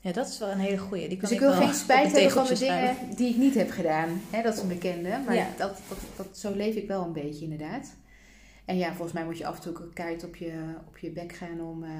Ja, 0.01 0.13
dat 0.13 0.29
is 0.29 0.39
wel 0.39 0.51
een 0.51 0.59
hele 0.59 0.79
goeie. 0.79 1.09
Die 1.09 1.19
kan 1.19 1.29
Dus 1.29 1.39
ik 1.39 1.45
wil 1.45 1.53
geen 1.53 1.75
spijt 1.85 2.13
hebben 2.13 2.31
van 2.31 2.47
de 2.47 2.59
dingen 2.59 2.97
die 3.17 3.29
ik 3.29 3.37
niet 3.37 3.55
heb 3.55 3.71
gedaan. 3.71 4.21
Dat 4.43 4.55
is 4.55 4.61
een 4.61 4.69
bekende. 4.69 5.21
Maar 5.27 5.35
Ja. 5.35 5.47
dat, 5.57 5.81
dat, 5.89 5.99
dat, 6.17 6.39
zo 6.39 6.55
leef 6.55 6.75
ik 6.75 6.89
wel 6.89 7.05
een 7.05 7.13
beetje 7.13 7.45
inderdaad. 7.45 7.95
En 8.65 8.77
ja, 8.77 8.89
volgens 8.89 9.13
mij 9.13 9.25
moet 9.25 9.39
je 9.39 9.47
af 9.47 9.57
en 9.57 9.63
toe 9.63 9.93
keihard 9.93 10.25
op 10.25 10.37
je, 10.37 10.75
op 10.89 10.99
je 10.99 11.11
bek 11.11 11.33
gaan 11.33 11.61
om, 11.61 11.85
eh, 11.85 11.91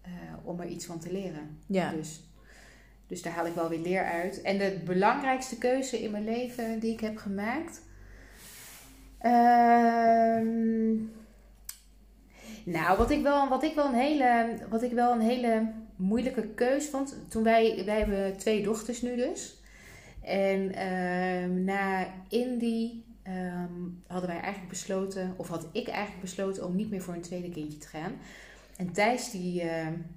eh, 0.00 0.12
om 0.42 0.60
er 0.60 0.66
iets 0.66 0.86
van 0.86 0.98
te 0.98 1.12
leren. 1.12 1.58
Ja. 1.66 1.92
Dus, 1.92 2.20
dus 3.10 3.22
daar 3.22 3.32
haal 3.32 3.46
ik 3.46 3.54
wel 3.54 3.68
weer 3.68 3.78
leer 3.78 4.04
uit. 4.04 4.42
En 4.42 4.58
de 4.58 4.80
belangrijkste 4.84 5.58
keuze 5.58 6.02
in 6.02 6.10
mijn 6.10 6.24
leven 6.24 6.78
die 6.78 6.92
ik 6.92 7.00
heb 7.00 7.16
gemaakt. 7.16 7.82
Ehm, 9.18 10.94
nou, 12.64 12.96
wat 12.96 13.10
ik, 13.10 13.22
wel, 13.22 13.48
wat, 13.48 13.62
ik 13.62 13.74
wel 13.74 13.86
een 13.86 13.94
hele, 13.94 14.58
wat 14.68 14.82
ik 14.82 14.92
wel 14.92 15.12
een 15.12 15.20
hele 15.20 15.72
moeilijke 15.96 16.48
keus 16.48 16.88
vond. 16.88 17.16
Toen 17.28 17.42
wij, 17.42 17.82
wij 17.84 17.98
hebben 17.98 18.36
twee 18.36 18.62
dochters 18.62 19.02
nu 19.02 19.16
dus. 19.16 19.60
En 20.22 20.74
ehm, 20.74 21.64
na 21.64 22.06
Indy 22.28 23.02
ehm, 23.22 23.88
hadden 24.06 24.28
wij 24.28 24.40
eigenlijk 24.40 24.68
besloten, 24.68 25.34
of 25.36 25.48
had 25.48 25.68
ik 25.72 25.88
eigenlijk 25.88 26.20
besloten 26.20 26.66
om 26.66 26.76
niet 26.76 26.90
meer 26.90 27.02
voor 27.02 27.14
een 27.14 27.20
tweede 27.20 27.50
kindje 27.50 27.78
te 27.78 27.88
gaan. 27.88 28.12
En 28.76 28.92
Thijs 28.92 29.30
die, 29.30 29.62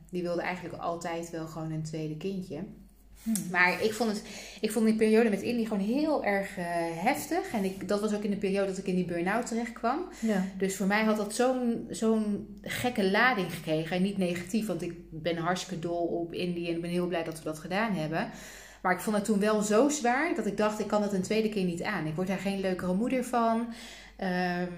die 0.10 0.22
wilde 0.22 0.42
eigenlijk 0.42 0.84
altijd 0.84 1.30
wel 1.30 1.48
gewoon 1.48 1.72
een 1.72 1.84
tweede 1.84 2.18
kindje. 2.18 2.64
Hmm. 3.24 3.34
Maar 3.52 3.84
ik 3.84 3.94
vond, 3.94 4.10
het, 4.10 4.24
ik 4.62 4.72
vond 4.72 4.86
die 4.86 4.96
periode 4.96 5.30
met 5.30 5.42
Indy 5.42 5.64
gewoon 5.64 5.84
heel 5.84 6.26
erg 6.26 6.58
eh, 6.58 6.66
heftig. 6.94 7.54
En 7.54 7.64
ik, 7.64 7.88
dat 7.88 8.02
was 8.02 8.14
ook 8.14 8.24
in 8.24 8.30
de 8.30 8.38
periode 8.38 8.68
dat 8.68 8.78
ik 8.78 8.88
in 8.88 8.96
die 8.96 9.06
burn-out 9.06 9.48
terecht 9.48 9.74
kwam. 9.74 10.06
Ja. 10.20 10.46
Dus 10.58 10.76
voor 10.76 10.88
mij 10.88 11.04
had 11.04 11.18
dat 11.18 11.36
zo'n 11.36 11.88
zo'n 11.90 12.48
gekke 12.62 13.12
lading 13.12 13.54
gekregen. 13.54 13.96
En 13.96 14.02
niet 14.02 14.18
negatief, 14.18 14.66
want 14.66 14.82
ik 14.82 14.94
ben 15.10 15.38
hartstikke 15.38 15.88
dol 15.88 16.06
op 16.06 16.34
Indy 16.34 16.68
en 16.68 16.76
ik 16.76 16.82
ben 16.82 16.90
heel 16.90 17.08
blij 17.08 17.24
dat 17.24 17.38
we 17.38 17.44
dat 17.44 17.60
gedaan 17.60 17.94
hebben. 17.94 18.30
Maar 18.82 18.94
ik 18.94 19.00
vond 19.00 19.16
het 19.16 19.26
toen 19.26 19.40
wel 19.40 19.62
zo 19.62 19.90
zwaar 19.90 20.36
dat 20.36 20.46
ik 20.46 20.58
dacht, 20.58 20.80
ik 20.80 20.88
kan 20.88 21.02
het 21.02 21.14
een 21.14 21.22
tweede 21.22 21.50
keer 21.50 21.66
niet 21.66 21.84
aan. 21.84 22.06
Ik 22.06 22.16
word 22.16 22.28
daar 22.28 22.38
geen 22.38 22.60
leukere 22.60 22.94
moeder 22.94 23.24
van. 23.24 23.68
Ehm, 24.18 24.72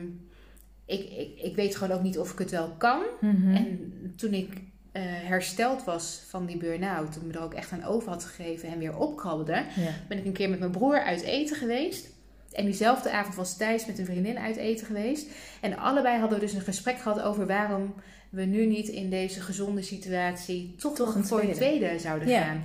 ik, 0.85 1.09
ik, 1.09 1.39
ik 1.41 1.55
weet 1.55 1.75
gewoon 1.75 1.97
ook 1.97 2.03
niet 2.03 2.19
of 2.19 2.31
ik 2.31 2.39
het 2.39 2.51
wel 2.51 2.69
kan. 2.77 3.01
Mhm. 3.21 3.55
En 3.55 3.93
toen 4.15 4.33
ik 4.33 4.49
eh, 4.95 5.01
hersteld 5.05 5.83
was 5.83 6.21
van 6.27 6.45
die 6.45 6.57
burn-out, 6.57 7.11
toen 7.11 7.21
ik 7.21 7.27
me 7.27 7.33
er 7.33 7.43
ook 7.43 7.53
echt 7.53 7.71
aan 7.71 7.83
over 7.83 8.09
had 8.09 8.23
gegeven 8.25 8.69
en 8.69 8.79
weer 8.79 8.97
opkrabbelde, 8.97 9.53
ja. 9.75 9.91
ben 10.07 10.17
ik 10.17 10.25
een 10.25 10.31
keer 10.33 10.49
met 10.49 10.59
mijn 10.59 10.71
broer 10.71 11.01
uit 11.01 11.21
eten 11.21 11.55
geweest. 11.55 12.07
En 12.51 12.65
diezelfde 12.65 13.11
avond 13.11 13.35
was 13.35 13.57
Thijs 13.57 13.85
met 13.85 13.99
een 13.99 14.05
vriendin 14.05 14.37
uit 14.37 14.55
eten 14.55 14.85
geweest. 14.85 15.27
En 15.61 15.77
allebei 15.77 16.19
hadden 16.19 16.39
we 16.39 16.45
dus 16.45 16.53
een 16.53 16.61
gesprek 16.61 16.99
gehad 16.99 17.21
over 17.21 17.47
waarom 17.47 17.93
we 18.29 18.41
nu 18.45 18.65
niet 18.65 18.87
in 18.87 19.09
deze 19.09 19.41
gezonde 19.41 19.81
situatie 19.81 20.75
toch, 20.77 20.95
Toch 20.95 21.15
een 21.15 21.25
voor 21.25 21.39
een 21.41 21.53
tweede. 21.53 21.77
tweede 21.79 21.99
zouden 21.99 22.27
Ja. 22.27 22.41
gaan. 22.43 22.63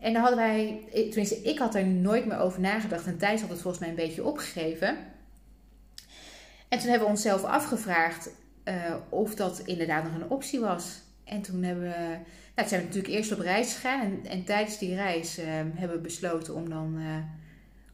En 0.00 0.12
dan 0.12 0.22
hadden 0.22 0.38
wij, 0.38 0.80
tenminste 0.92 1.36
ik 1.42 1.58
had 1.58 1.74
er 1.74 1.86
nooit 1.86 2.26
meer 2.26 2.38
over 2.38 2.60
nagedacht. 2.60 3.06
En 3.06 3.18
Thijs 3.18 3.40
had 3.40 3.50
het 3.50 3.60
volgens 3.60 3.80
mij 3.82 3.88
een 3.90 4.08
beetje 4.08 4.24
opgegeven. 4.24 4.96
En 6.68 6.78
toen 6.78 6.88
hebben 6.88 7.06
we 7.06 7.14
onszelf 7.14 7.44
afgevraagd 7.44 8.28
eh, 8.64 8.94
of 9.08 9.34
dat 9.34 9.58
inderdaad 9.64 10.04
nog 10.04 10.14
een 10.14 10.30
optie 10.30 10.60
was. 10.60 11.04
En 11.26 11.42
toen 11.42 11.62
hebben 11.62 11.84
we, 11.84 12.16
nou, 12.54 12.68
zijn 12.68 12.80
we 12.80 12.86
natuurlijk 12.86 13.14
eerst 13.14 13.32
op 13.32 13.38
reis 13.38 13.74
gegaan. 13.74 14.00
En, 14.00 14.20
en 14.30 14.44
tijdens 14.44 14.78
die 14.78 14.94
reis 14.94 15.38
eh, 15.38 15.46
hebben 15.74 15.96
we 15.96 16.02
besloten 16.02 16.54
om 16.54 16.68
dan, 16.68 16.96
eh, 16.98 17.16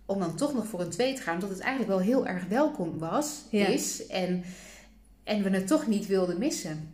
om 0.07 0.19
dan 0.19 0.37
toch 0.37 0.55
nog 0.55 0.67
voor 0.67 0.81
een 0.81 0.91
tweede 0.91 1.17
te 1.17 1.23
gaan. 1.23 1.35
Omdat 1.35 1.51
het 1.51 1.61
eigenlijk 1.61 1.91
wel 1.91 2.01
heel 2.01 2.27
erg 2.27 2.47
welkom 2.47 2.99
was, 2.99 3.41
Ja. 3.51 3.67
is. 3.67 4.07
En, 4.07 4.45
en 5.25 5.43
we 5.43 5.51
het 5.51 5.67
toch 5.67 5.87
niet 5.87 6.07
wilden 6.07 6.39
missen. 6.39 6.91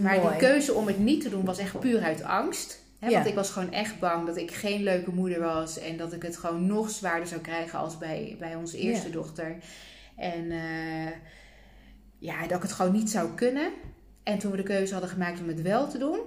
Maar 0.00 0.18
Mooi. 0.18 0.28
die 0.28 0.38
keuze 0.48 0.72
om 0.74 0.86
het 0.86 0.98
niet 0.98 1.22
te 1.22 1.30
doen 1.30 1.44
was 1.44 1.58
echt 1.58 1.80
puur 1.80 2.02
uit 2.02 2.22
angst. 2.22 2.80
Hè, 2.98 3.08
Ja. 3.08 3.14
Want 3.14 3.26
ik 3.26 3.34
was 3.34 3.50
gewoon 3.50 3.72
echt 3.72 3.98
bang 3.98 4.26
dat 4.26 4.36
ik 4.36 4.50
geen 4.50 4.82
leuke 4.82 5.10
moeder 5.10 5.40
was. 5.40 5.78
En 5.78 5.96
dat 5.96 6.12
ik 6.12 6.22
het 6.22 6.36
gewoon 6.36 6.66
nog 6.66 6.90
zwaarder 6.90 7.28
zou 7.28 7.40
krijgen 7.40 7.78
als 7.78 7.98
bij, 7.98 8.36
bij 8.38 8.54
onze 8.54 8.78
eerste 8.78 9.06
Ja. 9.06 9.12
dochter. 9.12 9.56
En 10.16 10.50
eh, 10.50 11.12
ja, 12.18 12.40
dat 12.46 12.56
ik 12.56 12.62
het 12.62 12.72
gewoon 12.72 12.92
niet 12.92 13.10
zou 13.10 13.34
kunnen. 13.34 13.72
En 14.22 14.38
toen 14.38 14.50
we 14.50 14.56
de 14.56 14.62
keuze 14.62 14.92
hadden 14.92 15.10
gemaakt 15.10 15.40
om 15.40 15.48
het 15.48 15.62
wel 15.62 15.88
te 15.88 15.98
doen, 15.98 16.18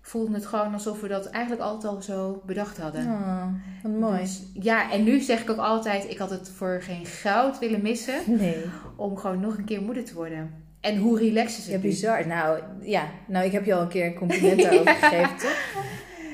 voelde 0.00 0.34
het 0.34 0.46
gewoon 0.46 0.72
alsof 0.72 1.00
we 1.00 1.08
dat 1.08 1.26
eigenlijk 1.26 1.62
altijd 1.64 1.92
al 1.94 2.02
zo 2.02 2.42
bedacht 2.46 2.78
hadden. 2.78 3.04
Oh, 3.06 3.42
wat 3.82 3.92
mooi. 3.92 4.20
Dus, 4.20 4.42
ja, 4.54 4.90
en 4.92 5.04
nu 5.04 5.20
zeg 5.20 5.40
ik 5.42 5.50
ook 5.50 5.58
altijd, 5.58 6.10
ik 6.10 6.18
had 6.18 6.30
het 6.30 6.50
voor 6.56 6.78
geen 6.82 7.06
goud 7.06 7.58
willen 7.58 7.82
missen 7.82 8.20
Nee. 8.38 8.64
om 8.96 9.16
gewoon 9.16 9.40
nog 9.40 9.58
een 9.58 9.64
keer 9.64 9.82
moeder 9.82 10.04
te 10.04 10.14
worden. 10.14 10.54
En 10.80 10.96
hoe 10.96 11.18
relaxed 11.18 11.58
is 11.58 11.64
het 11.64 11.66
Ja, 11.72 11.76
nu? 11.76 11.82
bizar. 11.82 12.26
Nou, 12.26 12.58
ja. 12.80 13.04
Nou, 13.26 13.44
ik 13.46 13.52
heb 13.52 13.64
je 13.64 13.74
al 13.74 13.80
een 13.82 13.88
keer 13.88 14.06
een 14.06 14.14
compliment 14.14 14.62
daarover 14.62 14.94
gegeven, 14.94 15.36
toch? 15.36 15.56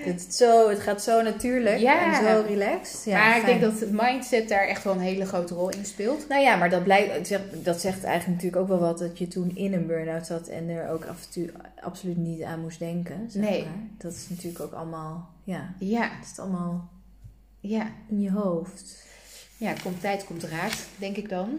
Het, 0.05 0.35
zo, 0.35 0.69
het 0.69 0.81
gaat 0.81 1.03
zo 1.03 1.23
natuurlijk 1.23 1.79
Ja. 1.79 2.15
en 2.15 2.29
zo 2.29 2.45
relaxed. 2.49 3.05
Ja, 3.05 3.19
maar 3.29 3.39
ik 3.39 3.45
denk 3.45 3.61
dat 3.61 3.81
het 3.81 3.91
mindset 3.93 4.49
daar 4.49 4.67
echt 4.67 4.85
wel 4.85 4.93
een 4.93 5.01
hele 5.01 5.27
grote 5.27 5.55
rol 5.55 5.69
in 5.71 5.85
speelt. 5.85 6.29
Nou 6.29 6.43
ja, 6.43 6.57
maar 6.57 6.71
dat, 6.71 6.85
blijkt, 6.85 7.29
dat 7.65 7.81
zegt 7.81 8.05
eigenlijk 8.05 8.27
natuurlijk 8.43 8.63
ook 8.63 8.69
wel 8.69 8.89
wat 8.89 8.99
dat 8.99 9.19
je 9.19 9.29
toen 9.29 9.57
in 9.57 9.73
een 9.73 9.87
burn-out 9.87 10.27
zat 10.27 10.49
en 10.49 10.69
er 10.69 10.91
ook 10.91 11.05
af 11.05 11.23
en 11.25 11.31
toe 11.31 11.51
absoluut 11.81 12.17
niet 12.17 12.43
aan 12.43 12.61
moest 12.61 12.79
denken. 12.79 13.27
Zeg 13.31 13.43
Nee. 13.43 13.63
Maar. 13.65 13.73
Dat 13.99 14.13
is 14.13 14.27
natuurlijk 14.29 14.61
ook 14.65 14.73
allemaal, 14.73 15.29
ja, 15.45 15.75
Ja, 15.79 16.03
het 16.21 16.31
is 16.33 16.39
allemaal 16.39 16.89
ja. 17.61 17.87
in 18.09 18.21
je 18.21 18.31
hoofd. 18.31 19.03
Ja, 19.57 19.73
komt 19.83 20.01
tijd, 20.01 20.25
komt 20.25 20.43
raad, 20.45 20.75
denk 20.97 21.17
ik 21.17 21.29
dan. 21.29 21.59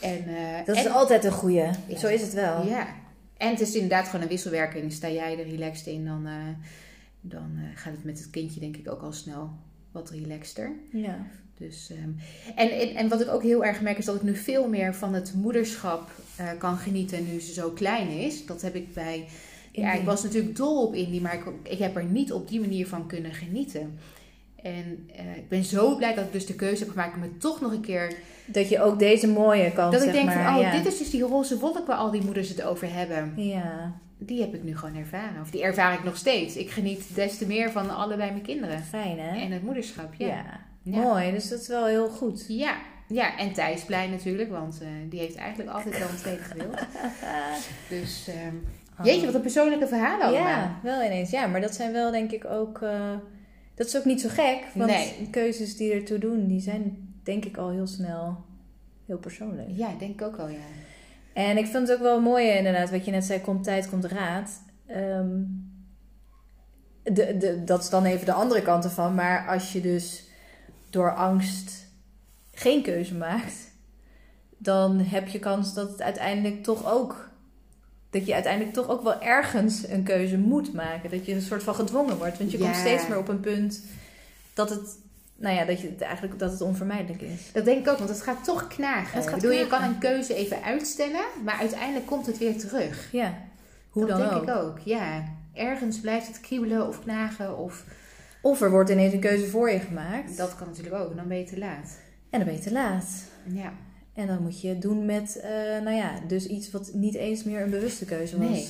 En, 0.00 0.24
eh, 0.28 0.66
Dat 0.66 0.76
en- 0.76 0.84
is 0.84 0.90
altijd 0.90 1.24
een 1.24 1.32
goeie. 1.32 1.62
Ja. 1.86 1.96
Zo 1.98 2.06
is 2.06 2.20
het 2.22 2.32
wel. 2.32 2.66
Ja. 2.66 2.86
En 3.36 3.50
het 3.50 3.60
is 3.60 3.74
inderdaad 3.74 4.06
gewoon 4.06 4.22
een 4.22 4.28
wisselwerking. 4.28 4.92
Sta 4.92 5.08
jij 5.08 5.38
er 5.38 5.48
relaxed 5.48 5.86
in, 5.86 6.04
dan, 6.04 6.26
eh, 6.26 6.32
dan 7.20 7.50
eh, 7.56 7.62
gaat 7.74 7.92
het 7.92 8.04
met 8.04 8.18
het 8.18 8.30
kindje 8.30 8.60
denk 8.60 8.76
ik 8.76 8.90
ook 8.90 9.02
al 9.02 9.12
snel 9.12 9.50
wat 9.92 10.10
relaxter. 10.10 10.72
Ja. 10.92 11.26
Dus, 11.60 11.90
ehm, 11.90 12.10
en, 12.56 12.70
en, 12.70 12.94
en 12.94 13.08
wat 13.08 13.20
ik 13.20 13.28
ook 13.28 13.42
heel 13.42 13.64
erg 13.64 13.80
merk 13.80 13.98
is 13.98 14.04
dat 14.04 14.14
ik 14.14 14.22
nu 14.22 14.36
veel 14.36 14.68
meer 14.68 14.94
van 14.94 15.14
het 15.14 15.34
moederschap 15.34 16.10
eh, 16.36 16.48
kan 16.58 16.76
genieten 16.76 17.26
nu 17.32 17.40
ze 17.40 17.52
zo 17.52 17.70
klein 17.70 18.08
is. 18.08 18.46
Dat 18.46 18.62
heb 18.62 18.74
ik 18.74 18.94
bij... 18.94 19.24
Ja, 19.72 19.92
ik 19.92 20.04
was 20.04 20.22
natuurlijk 20.22 20.56
dol 20.56 20.86
op 20.86 20.94
Indie, 20.94 21.20
maar 21.20 21.34
ik, 21.34 21.44
ik 21.62 21.78
heb 21.78 21.96
er 21.96 22.04
niet 22.04 22.32
op 22.32 22.48
die 22.48 22.60
manier 22.60 22.86
van 22.86 23.06
kunnen 23.06 23.32
genieten. 23.32 23.98
En 24.62 25.08
eh, 25.16 25.36
ik 25.36 25.48
ben 25.48 25.64
zo 25.64 25.96
blij 25.96 26.14
dat 26.14 26.24
ik 26.24 26.32
dus 26.32 26.46
de 26.46 26.54
keuze 26.54 26.84
heb 26.84 26.92
gemaakt 26.92 27.16
om 27.16 27.22
het 27.22 27.40
toch 27.40 27.60
nog 27.60 27.72
een 27.72 27.80
keer... 27.80 28.14
Dat 28.46 28.68
je 28.68 28.82
ook 28.82 28.98
deze 28.98 29.28
mooie 29.28 29.72
kan, 29.72 29.90
Dat 29.90 30.02
ik 30.02 30.12
denk 30.12 30.26
maar. 30.26 30.44
van, 30.44 30.54
oh, 30.54 30.60
ja. 30.60 30.76
dit 30.76 30.86
is 30.86 30.98
dus 30.98 31.10
die 31.10 31.22
roze 31.22 31.58
wolk 31.58 31.86
waar 31.86 31.96
al 31.96 32.10
die 32.10 32.24
moeders 32.24 32.48
het 32.48 32.62
over 32.62 32.92
hebben. 32.92 33.32
Ja, 33.36 34.00
Die 34.22 34.40
heb 34.40 34.54
ik 34.54 34.62
nu 34.62 34.76
gewoon 34.76 34.96
ervaren. 34.96 35.40
Of 35.40 35.50
die 35.50 35.62
ervaar 35.62 35.94
ik 35.94 36.04
nog 36.04 36.16
steeds. 36.16 36.56
Ik 36.56 36.70
geniet 36.70 37.14
des 37.14 37.38
te 37.38 37.46
meer 37.46 37.70
van 37.70 37.96
allebei 37.96 38.30
mijn 38.30 38.42
kinderen. 38.42 38.82
fijn 38.82 39.18
hè? 39.18 39.40
En 39.40 39.50
het 39.52 39.62
moederschap, 39.62 40.14
ja. 40.14 40.26
ja. 40.26 40.60
Ja. 40.82 41.00
Mooi, 41.00 41.30
dus 41.30 41.48
dat 41.48 41.60
is 41.60 41.68
wel 41.68 41.86
heel 41.86 42.08
goed. 42.08 42.44
Ja, 42.48 42.76
ja. 43.08 43.38
en 43.38 43.52
Thijs 43.52 43.84
blij 43.84 44.08
natuurlijk, 44.08 44.50
want 44.50 44.80
eh, 44.82 44.88
die 45.08 45.20
heeft 45.20 45.36
eigenlijk 45.36 45.70
altijd 45.70 45.98
wel 45.98 46.08
een 46.08 46.16
tweede 46.16 46.42
gewild. 46.42 46.78
Dus, 47.88 48.28
ehm, 48.28 48.54
jeetje, 49.06 49.26
wat 49.26 49.34
een 49.34 49.40
persoonlijke 49.40 49.86
verhaal 49.86 50.20
allemaal. 50.20 50.46
Ja, 50.48 50.78
wel 50.82 51.02
ineens. 51.02 51.30
Ja, 51.30 51.46
maar 51.46 51.60
dat 51.60 51.74
zijn 51.74 51.92
wel 51.92 52.10
denk 52.10 52.30
ik 52.30 52.44
ook... 52.44 52.82
eh, 52.82 53.14
dat 53.74 53.86
is 53.86 53.96
ook 53.96 54.04
niet 54.04 54.20
zo 54.20 54.28
gek. 54.28 54.64
Want 54.74 54.90
Nee. 54.90 55.28
keuzes 55.30 55.76
die 55.76 55.92
ertoe 55.92 56.18
doen, 56.18 56.46
die 56.46 56.60
zijn 56.60 57.12
denk 57.22 57.44
ik 57.44 57.56
al 57.56 57.70
heel 57.70 57.86
snel 57.86 58.44
heel 59.06 59.18
persoonlijk. 59.18 59.68
Ja, 59.72 59.88
denk 59.98 60.20
ik 60.20 60.22
ook 60.26 60.36
wel, 60.36 60.48
ja. 60.48 60.58
En 61.32 61.56
ik 61.56 61.66
vind 61.66 61.88
het 61.88 61.96
ook 61.96 62.02
wel 62.02 62.20
mooi 62.20 62.48
inderdaad, 62.48 62.90
wat 62.90 63.04
je 63.04 63.10
net 63.10 63.24
zei, 63.24 63.40
komt 63.40 63.64
tijd, 63.64 63.88
komt 63.88 64.04
raad. 64.04 64.50
Ehm, 64.86 65.42
de, 67.02 67.36
de, 67.36 67.64
dat 67.64 67.82
is 67.82 67.90
dan 67.90 68.04
even 68.04 68.26
de 68.26 68.32
andere 68.32 68.62
kant 68.62 68.84
ervan. 68.84 69.14
Maar 69.14 69.48
als 69.48 69.72
je 69.72 69.80
dus 69.80 70.24
door 70.90 71.14
angst 71.14 71.86
geen 72.52 72.82
keuze 72.82 73.14
maakt, 73.14 73.54
dan 74.58 74.98
heb 74.98 75.28
je 75.28 75.38
kans 75.38 75.74
dat 75.74 75.90
het 75.90 76.02
uiteindelijk 76.02 76.62
toch 76.62 76.92
ook. 76.92 77.28
Dat 78.10 78.26
je 78.26 78.34
uiteindelijk 78.34 78.74
toch 78.74 78.88
ook 78.88 79.02
wel 79.02 79.22
ergens 79.22 79.88
een 79.88 80.02
keuze 80.02 80.38
moet 80.38 80.72
maken. 80.72 81.10
Dat 81.10 81.26
je 81.26 81.34
een 81.34 81.42
soort 81.42 81.62
van 81.62 81.74
gedwongen 81.74 82.16
wordt. 82.16 82.38
Want 82.38 82.50
je 82.50 82.58
komt 82.58 82.76
steeds 82.76 83.08
meer 83.08 83.18
op 83.18 83.28
een 83.28 83.40
punt 83.40 83.84
dat 84.54 84.70
het, 84.70 84.98
nou 85.40 85.56
ja, 85.56 85.64
dat 85.64 85.80
je 85.80 85.88
het 85.88 86.00
eigenlijk 86.00 86.38
dat 86.38 86.50
het 86.50 86.60
onvermijdelijk 86.60 87.22
is. 87.22 87.52
Dat 87.52 87.64
denk 87.64 87.78
ik 87.78 87.88
ook, 87.92 87.98
want 87.98 88.10
het 88.10 88.22
gaat 88.22 88.44
toch 88.44 88.68
knagen. 88.68 89.18
Het 89.18 89.28
gaat 89.28 89.36
ik 89.36 89.42
bedoel, 89.42 89.58
je 89.58 89.66
kan 89.66 89.78
knagen. 89.78 89.94
een 89.94 89.98
keuze 90.00 90.34
even 90.34 90.62
uitstellen, 90.62 91.24
maar 91.44 91.58
uiteindelijk 91.58 92.06
komt 92.06 92.26
het 92.26 92.38
weer 92.38 92.58
terug. 92.58 93.08
Ja, 93.12 93.34
hoe 93.90 94.06
dat 94.06 94.18
dan 94.18 94.28
denk 94.28 94.42
ook. 94.42 94.48
ik 94.48 94.54
ook, 94.54 94.78
ja. 94.78 95.24
Ergens 95.54 96.00
blijft 96.00 96.26
het 96.26 96.40
kriebelen 96.40 96.88
of 96.88 97.02
knagen 97.02 97.58
of... 97.58 97.84
Of 98.42 98.60
er 98.60 98.70
wordt 98.70 98.90
ineens 98.90 99.12
een 99.12 99.20
keuze 99.20 99.46
voor 99.46 99.70
je 99.70 99.78
gemaakt. 99.78 100.36
Dat 100.36 100.56
kan 100.56 100.66
natuurlijk 100.66 100.94
ook, 100.94 101.16
dan 101.16 101.28
ben 101.28 101.38
je 101.38 101.44
te 101.44 101.58
laat. 101.58 101.98
En 102.30 102.38
dan 102.38 102.44
ben 102.44 102.54
je 102.54 102.60
te 102.60 102.72
laat. 102.72 103.06
Ja. 103.44 103.72
En 104.14 104.26
dan 104.26 104.42
moet 104.42 104.60
je 104.60 104.68
het 104.68 104.82
doen 104.82 105.04
met, 105.04 105.40
eh, 105.40 105.50
nou 105.82 105.96
ja, 105.96 106.20
dus 106.26 106.46
iets 106.46 106.70
wat 106.70 106.90
niet 106.92 107.14
eens 107.14 107.44
meer 107.44 107.60
een 107.60 107.70
bewuste 107.70 108.04
keuze 108.04 108.38
was. 108.38 108.48
Nee. 108.48 108.68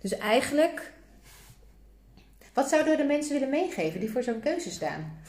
Dus 0.00 0.16
eigenlijk, 0.16 0.92
Wat 2.52 2.68
zouden 2.68 2.92
we 2.92 3.02
de 3.02 3.06
mensen 3.06 3.32
willen 3.32 3.50
meegeven 3.50 4.00
die 4.00 4.10
voor 4.10 4.22
zo'n 4.22 4.40
keuze 4.40 4.70
staan? 4.70 5.20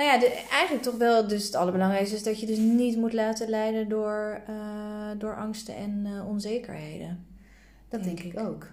Nou 0.00 0.12
ja, 0.12 0.18
de, 0.18 0.44
eigenlijk 0.50 0.82
toch 0.82 0.96
wel, 0.96 1.28
dus 1.28 1.44
het 1.44 1.54
allerbelangrijkste 1.54 2.16
is 2.16 2.22
dat 2.22 2.40
je 2.40 2.46
dus 2.46 2.58
niet 2.58 2.96
moet 2.96 3.12
laten 3.12 3.48
leiden 3.48 3.88
door, 3.88 4.40
eh, 4.46 4.54
door 5.18 5.36
angsten 5.36 5.76
en 5.76 6.02
eh, 6.06 6.28
onzekerheden. 6.28 7.26
Dat 7.88 8.02
Denk 8.04 8.22
denk, 8.22 8.32
ik. 8.34 8.40
ook. 8.40 8.66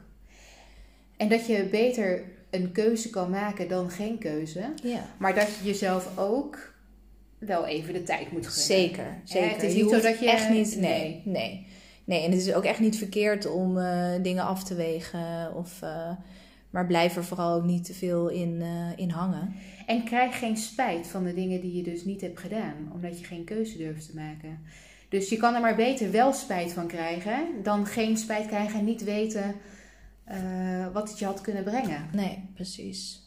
En 1.17 1.29
dat 1.29 1.45
je 1.45 1.63
beter 1.63 2.23
een 2.49 2.71
keuze 2.71 3.09
kan 3.09 3.29
maken 3.29 3.67
dan 3.67 3.89
geen 3.89 4.17
keuze. 4.17 4.73
Ja, 4.83 5.05
Maar 5.17 5.35
dat 5.35 5.47
je 5.57 5.65
jezelf 5.65 6.17
ook 6.17 6.73
wel 7.37 7.65
even 7.65 7.93
de 7.93 8.03
tijd 8.03 8.31
moet 8.31 8.47
geven. 8.47 8.61
zeker. 8.61 9.21
zeker. 9.23 9.49
het 9.49 9.63
is 9.63 9.73
niet 9.73 9.89
zo 9.89 9.99
dat 10.01 10.19
je- 10.19 10.29
Echt 10.31 10.49
niet, 10.49 10.75
nee, 10.79 10.81
nee. 11.01 11.21
nee. 11.25 11.65
Nee, 12.03 12.23
en 12.23 12.31
het 12.31 12.39
is 12.41 12.53
ook 12.53 12.63
echt 12.63 12.79
niet 12.79 12.97
verkeerd 12.97 13.51
om 13.51 13.77
eh, 13.77 14.09
dingen 14.21 14.43
af 14.43 14.63
te 14.63 14.75
wegen. 14.75 15.55
Of, 15.55 15.79
maar 16.77 16.85
blijf 16.85 17.15
er 17.15 17.25
vooral 17.25 17.53
ook 17.53 17.63
niet 17.63 17.85
te 17.85 17.93
veel 17.93 18.29
in, 18.29 18.61
eh, 18.61 18.91
in 18.95 19.09
hangen. 19.09 19.55
En 19.85 20.03
krijg 20.03 20.39
geen 20.39 20.57
spijt 20.57 21.07
van 21.07 21.23
de 21.23 21.33
dingen 21.33 21.61
die 21.61 21.75
je 21.75 21.83
dus 21.83 22.05
niet 22.05 22.21
hebt 22.21 22.39
gedaan. 22.39 22.91
Omdat 22.93 23.19
je 23.19 23.25
geen 23.25 23.43
keuze 23.43 23.77
durft 23.77 24.09
te 24.09 24.15
maken. 24.15 24.59
Dus 25.09 25.29
je 25.29 25.37
kan 25.37 25.55
er 25.55 25.61
maar 25.61 25.75
beter 25.75 26.11
wel 26.11 26.33
spijt 26.33 26.71
van 26.71 26.87
krijgen. 26.87 27.63
Dan 27.63 27.85
geen 27.85 28.17
spijt 28.17 28.47
krijgen 28.47 28.79
en 28.79 28.85
niet 28.85 29.03
weten 29.03 29.55
eh, 30.23 30.87
wat 30.93 31.09
het 31.09 31.19
je 31.19 31.25
had 31.25 31.41
kunnen 31.41 31.63
brengen. 31.63 32.09
Nee, 32.13 32.43
precies. 32.53 33.21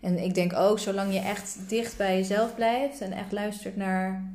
En 0.00 0.22
ik 0.22 0.34
denk 0.34 0.52
ook, 0.52 0.78
zolang 0.78 1.12
je 1.12 1.20
echt 1.20 1.68
dicht 1.68 1.96
bij 1.96 2.16
jezelf 2.16 2.54
blijft 2.54 3.00
en 3.00 3.12
echt 3.12 3.32
luistert 3.32 3.76
naar, 3.76 4.32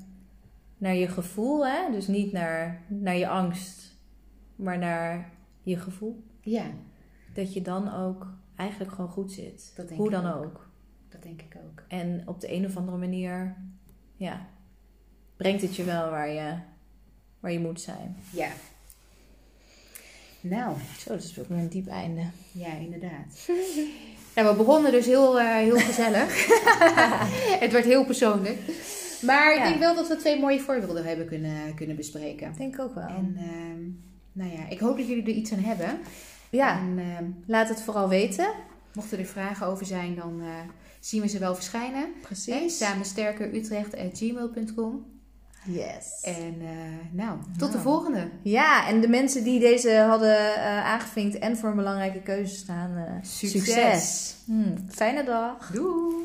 naar 0.77 0.95
je 0.95 1.07
gevoel, 1.07 1.67
hè? 1.67 1.91
dus 1.91 2.07
niet 2.07 2.31
naar, 2.31 2.81
naar 2.87 3.17
je 3.17 3.27
angst, 3.27 3.97
maar 4.55 4.77
naar 4.77 5.29
je 5.63 5.77
gevoel, 5.77 6.23
Ja, 6.41 6.65
dat 7.35 7.53
je 7.53 7.61
dan 7.61 7.93
ook 7.93 8.27
eigenlijk 8.55 8.91
gewoon 8.91 9.09
goed 9.09 9.31
zit. 9.31 9.71
Dat 9.75 9.87
denk 9.87 9.99
Hoe 9.99 10.09
ik 10.09 10.15
dan 10.21 10.33
ook. 10.33 10.43
ook. 10.45 10.69
dat 11.09 11.23
denk 11.23 11.41
ik 11.41 11.57
ook. 11.65 11.83
En 11.87 12.23
op 12.25 12.41
de 12.41 12.53
een 12.53 12.65
of 12.65 12.77
andere 12.77 12.97
manier, 12.97 13.55
ja, 14.15 14.47
brengt 15.37 15.61
het 15.61 15.75
je 15.75 15.83
wel 15.83 16.09
waar 16.09 16.29
je, 16.29 16.53
waar 17.39 17.51
je 17.51 17.59
moet 17.59 17.81
zijn. 17.81 18.15
Ja. 18.31 18.49
Nou, 20.41 20.75
Zo, 20.97 21.09
dat 21.09 21.23
is 21.23 21.39
ook 21.39 21.47
weer 21.47 21.57
een 21.57 21.69
diep 21.69 21.87
einde. 21.87 22.21
ja, 22.51 22.73
inderdaad. 22.73 23.47
Nou, 24.35 24.47
we 24.49 24.55
begonnen 24.55 24.91
dus 24.91 25.05
heel, 25.05 25.39
eh, 25.39 25.55
heel 25.55 25.77
gezellig. 25.77 26.45
het 27.63 27.71
werd 27.71 27.85
heel 27.85 28.05
persoonlijk. 28.05 28.59
Maar 29.21 29.55
ik 29.55 29.63
denk 29.63 29.79
wel 29.79 29.95
dat 29.95 30.07
we 30.07 30.15
twee 30.15 30.39
mooie 30.39 30.59
voorbeelden 30.59 31.05
hebben 31.05 31.27
kunnen, 31.27 31.75
kunnen 31.75 31.95
bespreken. 31.95 32.53
Denk 32.57 32.73
ik 32.73 32.79
ook 32.79 32.95
wel. 32.95 33.07
En 33.07 33.35
ehm, 33.37 33.81
nou 34.31 34.51
ja, 34.51 34.69
ik 34.69 34.79
hoop 34.79 34.97
dat 34.97 35.07
jullie 35.07 35.23
er 35.23 35.29
iets 35.29 35.53
aan 35.53 35.59
hebben. 35.59 35.99
Ja, 36.55 36.79
En 36.79 36.99
ehm, 36.99 37.25
laat 37.45 37.69
het 37.69 37.81
vooral 37.81 38.09
weten. 38.09 38.47
mochten 38.93 39.19
er 39.19 39.25
vragen 39.25 39.67
over 39.67 39.85
zijn, 39.85 40.15
dan 40.15 40.41
eh, 40.41 40.47
zien 40.99 41.21
we 41.21 41.27
ze 41.27 41.39
wel 41.39 41.55
verschijnen. 41.55 42.07
Precies. 42.21 42.77
Samen 42.77 43.05
sterker 43.05 43.55
Utrecht@gmail.com. 43.55 45.13
Yes. 45.67 46.21
En 46.21 46.55
uh, 46.61 46.69
nou, 47.11 47.37
tot 47.57 47.71
de 47.71 47.79
volgende. 47.79 48.29
Ja, 48.41 48.87
en 48.87 49.01
de 49.01 49.07
mensen 49.07 49.43
die 49.43 49.59
deze 49.59 49.97
hadden 49.97 50.37
uh, 50.37 50.85
aangevinkt 50.85 51.39
en 51.39 51.57
voor 51.57 51.69
een 51.69 51.75
belangrijke 51.75 52.21
keuze 52.21 52.55
staan, 52.55 53.19
succes. 53.21 53.51
succes. 53.51 54.35
Hmm, 54.45 54.85
fijne 54.89 55.23
dag. 55.23 55.71
Doei. 55.71 56.15